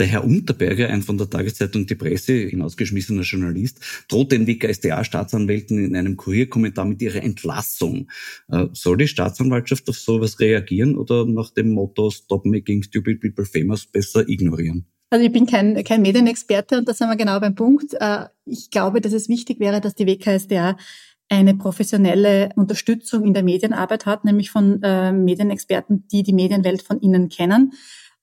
Der 0.00 0.06
Herr 0.06 0.24
Unterberger, 0.24 0.88
ein 0.88 1.02
von 1.02 1.18
der 1.18 1.28
Tageszeitung 1.28 1.84
Die 1.84 1.94
Presse 1.94 2.32
hinausgeschmissener 2.32 3.20
Journalist, 3.20 3.80
droht 4.08 4.32
den 4.32 4.46
WKSDA-Staatsanwälten 4.46 5.84
in 5.84 5.94
einem 5.94 6.16
Kurierkommentar 6.16 6.86
mit 6.86 7.02
ihrer 7.02 7.22
Entlassung. 7.22 8.08
Äh, 8.48 8.68
soll 8.72 8.96
die 8.96 9.08
Staatsanwaltschaft 9.08 9.86
auf 9.90 9.98
sowas 9.98 10.40
reagieren 10.40 10.96
oder 10.96 11.26
nach 11.26 11.50
dem 11.50 11.74
Motto 11.74 12.10
Stop 12.10 12.46
Making 12.46 12.82
Stupid 12.82 13.20
People 13.20 13.44
Famous 13.44 13.84
besser 13.84 14.26
ignorieren? 14.26 14.86
Also 15.10 15.26
ich 15.26 15.32
bin 15.32 15.44
kein, 15.44 15.84
kein 15.84 16.00
Medienexperte 16.00 16.78
und 16.78 16.88
da 16.88 16.94
sind 16.94 17.08
wir 17.08 17.16
genau 17.16 17.38
beim 17.38 17.54
Punkt. 17.54 17.92
Äh, 18.00 18.24
ich 18.46 18.70
glaube, 18.70 19.02
dass 19.02 19.12
es 19.12 19.28
wichtig 19.28 19.60
wäre, 19.60 19.82
dass 19.82 19.94
die 19.94 20.06
WKSDA 20.06 20.78
eine 21.28 21.54
professionelle 21.54 22.48
Unterstützung 22.56 23.26
in 23.26 23.34
der 23.34 23.42
Medienarbeit 23.42 24.06
hat, 24.06 24.24
nämlich 24.24 24.50
von 24.50 24.82
äh, 24.82 25.12
Medienexperten, 25.12 26.06
die 26.10 26.22
die 26.22 26.32
Medienwelt 26.32 26.80
von 26.80 27.00
innen 27.00 27.28
kennen. 27.28 27.72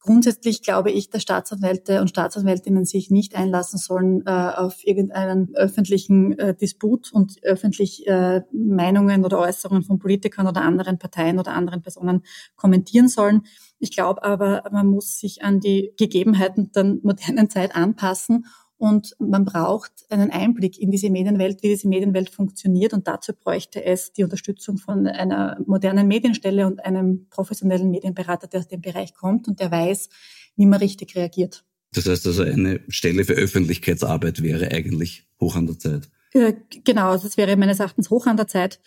Grundsätzlich 0.08 0.62
glaube 0.62 0.90
ich, 0.90 1.10
dass 1.10 1.22
Staatsanwälte 1.22 2.00
und 2.00 2.08
Staatsanwältinnen 2.08 2.86
sich 2.86 3.12
nicht 3.12 3.36
einlassen 3.36 3.78
sollen 3.78 4.24
äh, 4.26 4.30
auf 4.30 4.88
irgendeinen 4.88 5.54
öffentlichen 5.54 6.40
äh, 6.40 6.56
Disput 6.56 7.12
und 7.12 7.44
öffentlich 7.44 8.08
äh, 8.08 8.44
Meinungen 8.54 9.26
oder 9.26 9.38
Äußerungen 9.38 9.84
von 9.84 10.00
Politikern 10.00 10.48
oder 10.48 10.62
anderen 10.62 10.98
Parteien 10.98 11.40
oder 11.40 11.52
anderen 11.52 11.82
Personen 11.82 12.24
kommentieren 12.56 13.10
sollen. 13.10 13.42
Ich 13.80 13.94
glaube 13.94 14.24
aber, 14.24 14.64
man 14.72 14.88
muss 14.88 15.20
sich 15.20 15.44
an 15.44 15.60
die 15.60 15.92
Gegebenheiten 15.98 16.72
der 16.72 16.86
modernen 17.04 17.50
Zeit 17.50 17.76
anpassen 17.76 18.46
und 18.78 19.16
man 19.20 19.44
braucht 19.44 19.92
einen 20.10 20.30
Einblick 20.30 20.80
in 20.80 20.92
diese 20.92 21.10
Medienwelt, 21.10 21.64
wie 21.64 21.70
diese 21.70 21.88
Medienwelt 21.88 22.30
funktioniert. 22.30 22.94
Und 22.94 23.08
dazu 23.08 23.34
bräuchte 23.34 23.84
es 23.84 24.14
die 24.14 24.24
Unterstützung 24.24 24.78
von 24.78 25.08
einer 25.08 25.60
modernen 25.66 26.08
Medienstelle 26.08 26.68
und 26.68 26.86
einem 26.86 27.28
professionellen 27.30 27.90
Medienberater, 27.90 28.48
der 28.48 28.60
aus 28.60 28.68
dem 28.68 28.82
Bereich 28.82 29.16
kommt 29.16 29.48
und 29.48 29.60
der 29.60 29.72
weiß, 29.72 30.10
nicht 30.56 30.68
mehr 30.68 30.82
richtig 30.82 31.16
reagiert. 31.16 31.64
Das 31.94 32.06
heißt 32.06 32.28
also, 32.28 32.44
eine 32.44 32.82
Stelle 32.88 33.24
für 33.24 33.34
Öffentlichkeitsarbeit 33.34 34.44
wäre 34.44 34.72
eigentlich 34.72 35.28
hoch 35.40 35.56
an 35.56 35.66
der 35.66 35.80
Zeit. 35.80 36.10
Äh, 36.34 36.54
genau, 36.84 37.10
also 37.10 37.28
das 37.28 37.38
wäre 37.38 37.56
meines 37.58 37.80
Erachtens 37.80 38.10
hoch 38.10 38.28
an 38.28 38.38
der 38.38 38.48
Zeit 38.48 38.80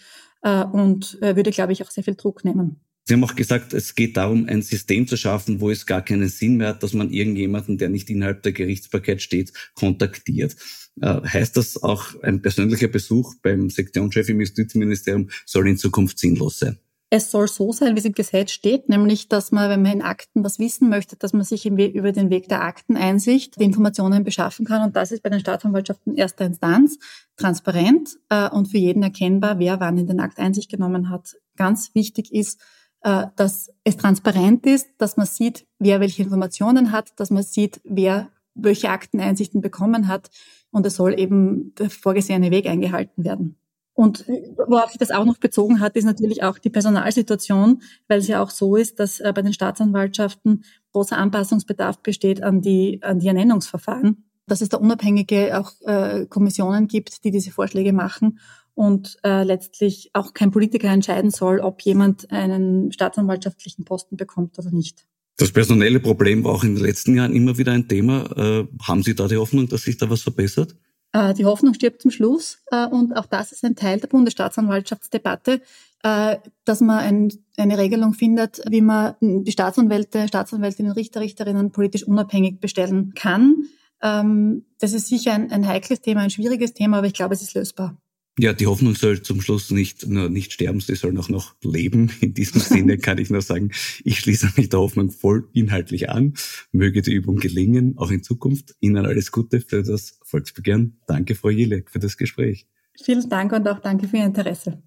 äh, 0.43 0.64
und 0.64 1.20
äh, 1.22 1.34
würde, 1.34 1.51
glaube 1.51 1.72
ich, 1.72 1.82
auch 1.82 1.91
sehr 1.91 2.05
viel 2.05 2.14
Druck 2.14 2.45
nehmen. 2.45 2.80
Sie 3.11 3.14
haben 3.14 3.24
auch 3.24 3.34
gesagt, 3.34 3.74
es 3.74 3.96
geht 3.96 4.16
darum, 4.16 4.46
ein 4.46 4.62
System 4.62 5.08
zu 5.08 5.16
schaffen, 5.16 5.61
wo 5.61 5.68
es 5.68 5.84
gar 5.84 6.00
keinen 6.00 6.28
Sinn 6.28 6.58
mehr 6.58 6.68
hat, 6.68 6.84
dass 6.84 6.92
man 6.92 7.11
irgendjemanden, 7.11 7.76
der 7.76 7.88
nicht 7.88 8.08
innerhalb 8.08 8.44
der 8.44 8.52
Gerichtsbarkeit 8.52 9.20
steht, 9.20 9.52
kontaktiert. 9.74 10.54
Äh, 11.00 11.20
heißt 11.20 11.56
das 11.56 11.82
auch, 11.82 12.22
ein 12.22 12.40
persönlicher 12.40 12.86
Besuch 12.86 13.34
beim 13.42 13.68
Sektionschef 13.68 14.28
im 14.28 14.38
Justizministerium 14.38 15.28
soll 15.44 15.68
in 15.68 15.76
Zukunft 15.76 16.20
sinnlos 16.20 16.61
sein? 16.61 16.78
Es 17.12 17.32
soll 17.32 17.48
so 17.48 17.72
sein, 17.72 17.96
wie 17.96 17.98
es 17.98 18.04
im 18.04 18.12
Gesetz 18.12 18.52
steht, 18.52 18.88
nämlich, 18.88 19.26
dass 19.26 19.50
man, 19.50 19.68
wenn 19.68 19.82
man 19.82 19.90
in 19.90 20.02
Akten 20.02 20.44
was 20.44 20.61
wissen 20.61 20.88
möchte, 20.88 21.16
dass 21.16 21.32
man 21.32 21.42
sich 21.42 21.66
über 21.66 22.12
den 22.12 22.30
Weg 22.30 22.48
der 22.48 22.62
Akteneinsicht 22.62 23.61
die 23.61 23.64
Informationen 23.64 24.22
beschaffen 24.22 24.64
kann. 24.64 24.84
Und 24.84 24.94
das 24.94 25.11
ist 25.11 25.24
bei 25.24 25.30
den 25.30 25.40
Staatsanwaltschaften 25.40 26.14
erster 26.14 26.44
Instanz 26.44 27.00
transparent 27.36 28.20
äh, 28.28 28.48
und 28.50 28.68
für 28.68 28.78
jeden 28.78 29.02
erkennbar, 29.02 29.58
wer 29.58 29.80
wann 29.80 29.98
in 29.98 30.06
den 30.06 30.20
Akt 30.20 30.38
Einsicht 30.38 30.70
genommen 30.70 31.11
hat. 31.11 31.34
Ganz 31.56 31.90
wichtig 31.96 32.32
ist, 32.32 32.61
dass 33.03 33.70
es 33.84 33.96
transparent 33.96 34.66
ist, 34.66 34.88
dass 34.98 35.16
man 35.16 35.26
sieht, 35.26 35.66
wer 35.78 36.01
welche 36.01 36.22
Informationen 36.22 36.92
hat, 36.92 37.18
dass 37.18 37.30
man 37.30 37.42
sieht, 37.42 37.80
wer 37.84 38.28
welche 38.55 38.90
Akteneinsichten 38.90 39.61
bekommen 39.61 40.09
hat. 40.09 40.30
Und 40.70 40.86
es 40.86 40.96
soll 40.96 41.18
eben 41.18 41.74
der 41.76 41.90
vorgesehene 41.90 42.51
Weg 42.51 42.66
eingehalten 42.66 43.24
werden. 43.24 43.57
Und 43.94 44.24
worauf 44.57 44.90
sich 44.90 44.98
das 44.98 45.11
auch 45.11 45.24
noch 45.24 45.38
bezogen 45.38 45.80
hat, 45.80 45.96
ist 45.96 46.05
natürlich 46.05 46.42
auch 46.42 46.59
die 46.59 46.70
Personalsituation, 46.70 47.82
weil 48.09 48.20
es 48.20 48.28
ja 48.28 48.42
auch 48.42 48.51
so 48.51 48.76
ist, 48.76 48.98
dass 48.98 49.20
äh, 49.20 49.32
bei 49.34 49.42
den 49.42 49.53
Staatsanwaltschaften 49.53 50.64
großer 50.92 51.18
Anpassungsbedarf 51.18 51.98
besteht 51.98 52.42
an 52.42 52.62
die, 52.62 53.01
an 53.03 53.18
die 53.18 53.26
Ernennungsverfahren, 53.26 54.24
dass 54.46 54.62
es 54.62 54.70
da 54.70 54.78
unabhängige 54.78 55.59
auch 55.59 55.72
äh, 55.82 56.24
Kommissionen 56.26 56.86
gibt, 56.86 57.24
die 57.24 57.30
diese 57.30 57.51
Vorschläge 57.51 57.92
machen 57.92 58.38
und 58.81 59.18
äh, 59.24 59.45
letztlich 59.45 60.09
auch 60.14 60.33
kein 60.33 60.51
Politiker 60.51 60.89
entscheiden 60.89 61.31
soll, 61.31 61.61
ob 61.61 61.83
jemand 61.83 62.31
einen 62.31 62.91
staatsanwaltschaftlichen 62.93 63.85
Posten 63.85 64.16
bekommt 64.16 64.59
oder 64.59 64.70
nicht. 64.70 65.07
Das 65.37 65.53
personelle 65.53 66.01
Problem 66.01 66.45
war 66.45 66.53
auch 66.53 66.64
in 66.64 66.76
den 66.76 66.83
letzten 66.83 67.14
Jahren 67.14 67.35
immer 67.37 67.59
wieder 67.59 67.72
ein 67.72 67.89
Thema. 67.89 68.24
Äh, 68.35 68.68
haben 68.83 69.03
Sie 69.03 69.14
da 69.14 69.28
die 69.28 69.37
Hoffnung, 69.37 69.68
dass 69.68 69.83
sich 69.83 69.99
da 69.99 70.09
was 70.09 70.22
verbessert? 70.22 70.76
Äh, 71.12 71.35
die 71.35 71.45
Hoffnung 71.45 71.74
stirbt 71.74 72.01
zum 72.01 72.11
Schluss. 72.11 72.62
Äh, 72.70 72.87
und 72.87 73.14
auch 73.14 73.26
das 73.26 73.53
ist 73.53 73.62
ein 73.66 73.76
Teil 73.76 74.01
der 74.01 74.09
Bundesstaatsanwaltschaftsdebatte, 74.09 75.61
äh, 76.03 76.37
dass 76.64 76.81
man 76.81 77.01
ein, 77.01 77.33
eine 77.59 77.76
Regelung 77.76 78.14
findet, 78.14 78.62
wie 78.66 78.81
man 78.81 79.14
die 79.20 79.53
Staatsanwälte, 79.53 80.26
Staatsanwältinnen, 80.26 80.93
Richter, 80.93 81.20
Richterinnen 81.20 81.70
politisch 81.70 82.05
unabhängig 82.05 82.61
bestellen 82.61 83.12
kann. 83.14 83.64
Ähm, 84.01 84.64
das 84.78 84.95
ist 84.95 85.09
sicher 85.09 85.35
ein, 85.35 85.53
ein 85.53 85.68
heikles 85.68 86.01
Thema, 86.01 86.22
ein 86.22 86.31
schwieriges 86.31 86.72
Thema, 86.72 86.97
aber 86.97 87.09
ich 87.09 87.12
glaube, 87.12 87.35
es 87.35 87.43
ist 87.43 87.53
lösbar. 87.53 87.99
Ja, 88.39 88.53
die 88.53 88.66
Hoffnung 88.66 88.95
soll 88.95 89.22
zum 89.22 89.41
Schluss 89.41 89.70
nicht 89.70 90.07
nur 90.07 90.31
nicht 90.31 90.53
sterben, 90.53 90.81
sie 90.81 90.95
soll 90.95 91.18
auch 91.18 91.28
noch 91.28 91.55
leben. 91.62 92.11
In 92.20 92.33
diesem 92.33 92.61
Sinne 92.61 92.99
kann 92.99 93.18
ich 93.18 93.28
nur 93.31 93.43
sagen, 93.43 93.70
ich 94.05 94.20
schließe 94.20 94.53
mich 94.57 94.68
der 94.68 94.81
Hoffnung 94.81 95.11
voll 95.11 95.49
inhaltlich 95.53 96.09
an. 96.09 96.35
Möge 96.72 97.03
die 97.03 97.12
Übung 97.12 97.37
gelingen, 97.37 97.99
auch 97.99 98.11
in 98.11 98.22
Zukunft. 98.22 98.76
Ihnen 98.81 99.05
alles 99.05 99.33
Gute 99.33 99.61
für 99.61 99.83
das 99.83 100.18
Volksbegehren. 100.22 101.01
Danke, 101.07 101.35
Frau 101.35 101.51
Jilek, 101.51 101.91
für 101.91 101.99
das 101.99 102.16
Gespräch. 102.16 102.66
Vielen 103.03 103.28
Dank 103.28 103.53
und 103.53 103.66
auch 103.68 103.81
danke 103.81 104.09
für 104.09 104.18
Ihr 104.18 104.26
Interesse. 104.26 104.83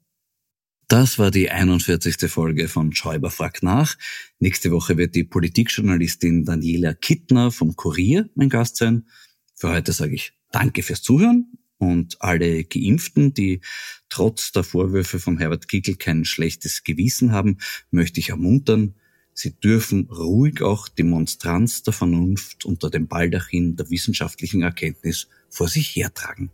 Das 0.87 1.17
war 1.17 1.31
die 1.31 1.49
41. 1.49 2.29
Folge 2.31 2.67
von 2.67 2.93
Schäuber 2.93 3.29
fragt 3.29 3.63
nach. 3.63 3.95
Nächste 4.39 4.71
Woche 4.71 4.97
wird 4.97 5.15
die 5.15 5.23
Politikjournalistin 5.23 6.45
Daniela 6.45 6.93
Kittner 6.93 7.51
vom 7.51 7.75
Kurier 7.75 8.29
mein 8.35 8.49
Gast 8.49 8.77
sein. 8.77 9.07
Für 9.55 9.69
heute 9.69 9.91
sage 9.91 10.15
ich 10.15 10.33
Danke 10.51 10.83
fürs 10.83 11.01
Zuhören 11.01 11.51
und 11.91 12.21
alle 12.21 12.63
Geimpften, 12.63 13.33
die 13.33 13.61
trotz 14.09 14.51
der 14.51 14.63
Vorwürfe 14.63 15.19
von 15.19 15.37
Herbert 15.37 15.67
Kickl 15.67 15.95
kein 15.95 16.25
schlechtes 16.25 16.83
Gewissen 16.83 17.31
haben, 17.31 17.57
möchte 17.91 18.19
ich 18.19 18.29
ermuntern, 18.29 18.95
sie 19.33 19.59
dürfen 19.59 20.07
ruhig 20.09 20.61
auch 20.61 20.87
die 20.87 21.03
Monstranz 21.03 21.83
der 21.83 21.93
Vernunft 21.93 22.65
unter 22.65 22.89
dem 22.89 23.07
Baldachin 23.07 23.75
der 23.75 23.89
wissenschaftlichen 23.89 24.61
Erkenntnis 24.61 25.27
vor 25.49 25.67
sich 25.67 25.95
hertragen. 25.95 26.51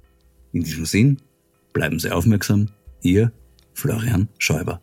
In 0.52 0.64
diesem 0.64 0.86
Sinn, 0.86 1.22
bleiben 1.74 2.00
Sie 2.00 2.12
aufmerksam. 2.12 2.70
Ihr 3.02 3.32
Florian 3.74 4.28
Schäuber. 4.38 4.82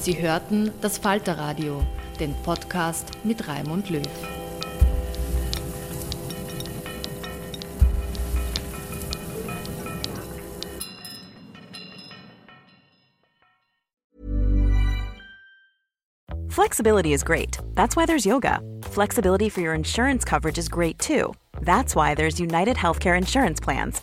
Sie 0.00 0.18
hörten 0.18 0.70
das 0.80 0.98
Falterradio 0.98 1.86
den 2.20 2.34
Podcast 2.42 3.06
mit 3.24 3.48
Raimund 3.48 3.88
Löw. 3.90 4.02
Flexibility 16.50 17.14
is 17.14 17.22
great. 17.22 17.58
That's 17.74 17.96
why 17.96 18.04
there's 18.04 18.26
yoga. 18.26 18.60
Flexibility 18.82 19.48
for 19.48 19.62
your 19.62 19.74
insurance 19.74 20.24
coverage 20.24 20.58
is 20.58 20.68
great 20.68 20.98
too. 20.98 21.32
That's 21.62 21.96
why 21.96 22.14
there's 22.14 22.38
United 22.38 22.76
Healthcare 22.76 23.16
Insurance 23.16 23.60
Plans. 23.60 24.02